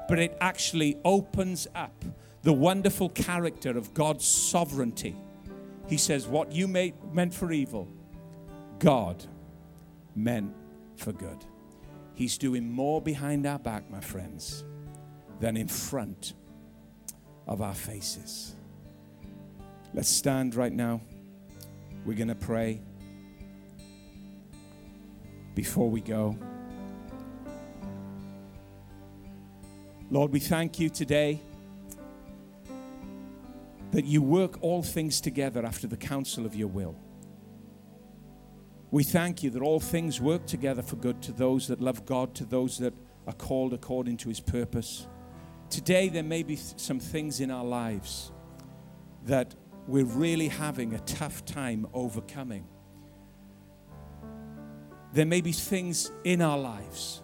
but 0.08 0.18
it 0.18 0.36
actually 0.40 0.98
opens 1.04 1.66
up 1.74 2.04
the 2.42 2.52
wonderful 2.52 3.08
character 3.08 3.70
of 3.70 3.94
God's 3.94 4.26
sovereignty. 4.26 5.16
He 5.88 5.96
says, 5.96 6.26
What 6.26 6.52
you 6.52 6.68
made, 6.68 6.94
meant 7.12 7.32
for 7.32 7.50
evil, 7.50 7.88
God 8.78 9.24
meant 10.14 10.54
for 10.96 11.12
good. 11.12 11.44
He's 12.14 12.36
doing 12.36 12.70
more 12.70 13.00
behind 13.00 13.46
our 13.46 13.58
back, 13.58 13.90
my 13.90 14.00
friends, 14.00 14.64
than 15.40 15.56
in 15.56 15.68
front 15.68 16.34
of 17.46 17.62
our 17.62 17.74
faces. 17.74 18.54
Let's 19.94 20.10
stand 20.10 20.54
right 20.54 20.72
now. 20.72 21.00
We're 22.04 22.16
going 22.16 22.28
to 22.28 22.34
pray 22.34 22.82
before 25.54 25.90
we 25.90 26.00
go. 26.00 26.36
Lord, 30.10 30.32
we 30.32 30.40
thank 30.40 30.78
you 30.78 30.90
today 30.90 31.40
that 33.92 34.04
you 34.04 34.22
work 34.22 34.58
all 34.62 34.82
things 34.82 35.20
together 35.20 35.64
after 35.64 35.86
the 35.86 35.96
counsel 35.96 36.46
of 36.46 36.54
your 36.54 36.68
will. 36.68 36.96
We 38.90 39.04
thank 39.04 39.42
you 39.42 39.50
that 39.50 39.62
all 39.62 39.80
things 39.80 40.20
work 40.20 40.46
together 40.46 40.82
for 40.82 40.96
good 40.96 41.22
to 41.22 41.32
those 41.32 41.68
that 41.68 41.80
love 41.80 42.04
God, 42.04 42.34
to 42.36 42.44
those 42.44 42.78
that 42.78 42.92
are 43.26 43.32
called 43.32 43.72
according 43.72 44.18
to 44.18 44.28
his 44.28 44.40
purpose. 44.40 45.06
Today, 45.70 46.10
there 46.10 46.22
may 46.22 46.42
be 46.42 46.56
some 46.56 47.00
things 47.00 47.40
in 47.40 47.50
our 47.50 47.64
lives 47.64 48.32
that 49.24 49.54
we're 49.86 50.04
really 50.04 50.48
having 50.48 50.92
a 50.92 50.98
tough 51.00 51.44
time 51.46 51.86
overcoming 51.94 52.66
there 55.12 55.26
may 55.26 55.40
be 55.40 55.52
things 55.52 56.10
in 56.24 56.40
our 56.40 56.58
lives 56.58 57.22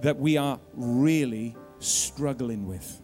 that 0.00 0.18
we 0.18 0.36
are 0.36 0.58
really 0.74 1.56
struggling 1.78 2.66
with. 2.66 3.00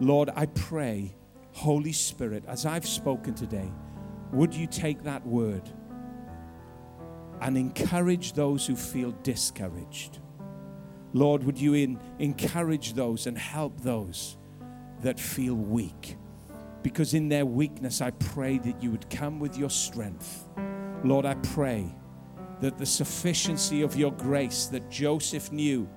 Lord, 0.00 0.30
I 0.34 0.46
pray, 0.46 1.14
Holy 1.52 1.92
Spirit, 1.92 2.44
as 2.48 2.66
I've 2.66 2.86
spoken 2.86 3.34
today, 3.34 3.70
would 4.32 4.54
you 4.54 4.66
take 4.66 5.04
that 5.04 5.24
word 5.26 5.68
and 7.40 7.56
encourage 7.56 8.32
those 8.32 8.66
who 8.66 8.74
feel 8.74 9.12
discouraged? 9.22 10.18
Lord, 11.12 11.44
would 11.44 11.58
you 11.58 11.74
in, 11.74 12.00
encourage 12.18 12.94
those 12.94 13.26
and 13.26 13.36
help 13.36 13.80
those 13.80 14.36
that 15.02 15.18
feel 15.18 15.54
weak? 15.54 16.16
Because 16.82 17.14
in 17.14 17.28
their 17.28 17.46
weakness, 17.46 18.00
I 18.00 18.10
pray 18.10 18.58
that 18.58 18.82
you 18.82 18.90
would 18.90 19.08
come 19.10 19.38
with 19.38 19.56
your 19.56 19.70
strength. 19.70 20.48
Lord, 21.04 21.26
I 21.26 21.34
pray 21.34 21.94
that 22.60 22.78
the 22.78 22.86
sufficiency 22.86 23.82
of 23.82 23.96
your 23.96 24.12
grace 24.12 24.66
that 24.66 24.90
Joseph 24.90 25.50
knew, 25.50 25.88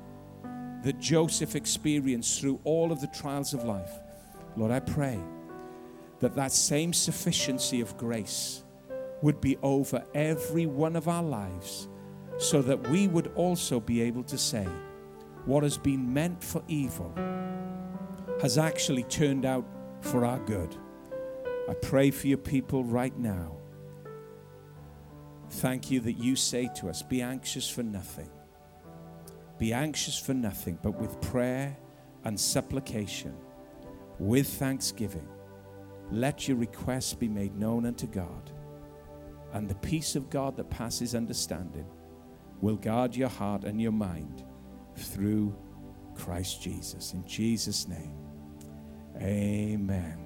that 0.84 1.00
Joseph 1.00 1.56
experienced 1.56 2.40
through 2.40 2.60
all 2.64 2.92
of 2.92 3.02
the 3.02 3.08
trials 3.08 3.54
of 3.54 3.64
life, 3.64 3.92
Lord, 4.56 4.72
I 4.72 4.80
pray 4.80 5.20
that 6.20 6.36
that 6.36 6.52
same 6.52 6.94
sufficiency 6.94 7.82
of 7.82 7.98
grace 7.98 8.64
would 9.22 9.42
be 9.42 9.58
over 9.62 10.04
every 10.14 10.66
one 10.66 10.96
of 10.96 11.08
our 11.08 11.24
lives 11.24 11.88
so 12.38 12.62
that 12.62 12.90
we 12.90 13.08
would 13.08 13.32
also 13.36 13.80
be 13.80 14.02
able 14.02 14.24
to 14.24 14.38
say, 14.38 14.68
what 15.46 15.64
has 15.64 15.78
been 15.78 16.14
meant 16.14 16.44
for 16.44 16.64
evil, 16.68 17.14
has 18.42 18.58
actually 18.58 19.04
turned 19.04 19.46
out 19.46 19.66
for 20.02 20.26
our 20.26 20.40
good. 20.40 20.76
I 21.70 21.74
pray 21.74 22.12
for 22.12 22.28
your 22.28 22.38
people 22.38 22.84
right 22.84 23.18
now. 23.18 23.58
Thank 25.54 25.92
you 25.92 26.00
that 26.02 26.14
you 26.14 26.36
say 26.36 26.70
to 26.76 26.90
us, 26.90 27.04
Be 27.04 27.22
anxious 27.22 27.70
for 27.70 27.84
nothing. 27.84 28.30
Be 29.60 29.72
anxious 29.72 30.18
for 30.20 30.34
nothing, 30.34 30.80
but 30.82 31.00
with 31.00 31.22
prayer 31.22 31.78
and 32.24 32.40
supplication, 32.40 33.36
with 34.18 34.48
thanksgiving, 34.48 35.28
let 36.12 36.48
your 36.48 36.58
requests 36.58 37.14
be 37.14 37.28
made 37.28 37.56
known 37.56 37.86
unto 37.86 38.08
God. 38.08 38.52
And 39.54 39.70
the 39.70 39.76
peace 39.76 40.16
of 40.16 40.32
God 40.32 40.58
that 40.58 40.72
passes 40.72 41.14
understanding 41.14 41.86
will 42.60 42.76
guard 42.76 43.16
your 43.16 43.30
heart 43.30 43.64
and 43.64 43.80
your 43.80 43.92
mind 43.92 44.44
through 44.96 45.56
Christ 46.16 46.64
Jesus. 46.64 47.14
In 47.14 47.26
Jesus' 47.28 47.88
name, 47.88 48.18
amen. 49.22 50.18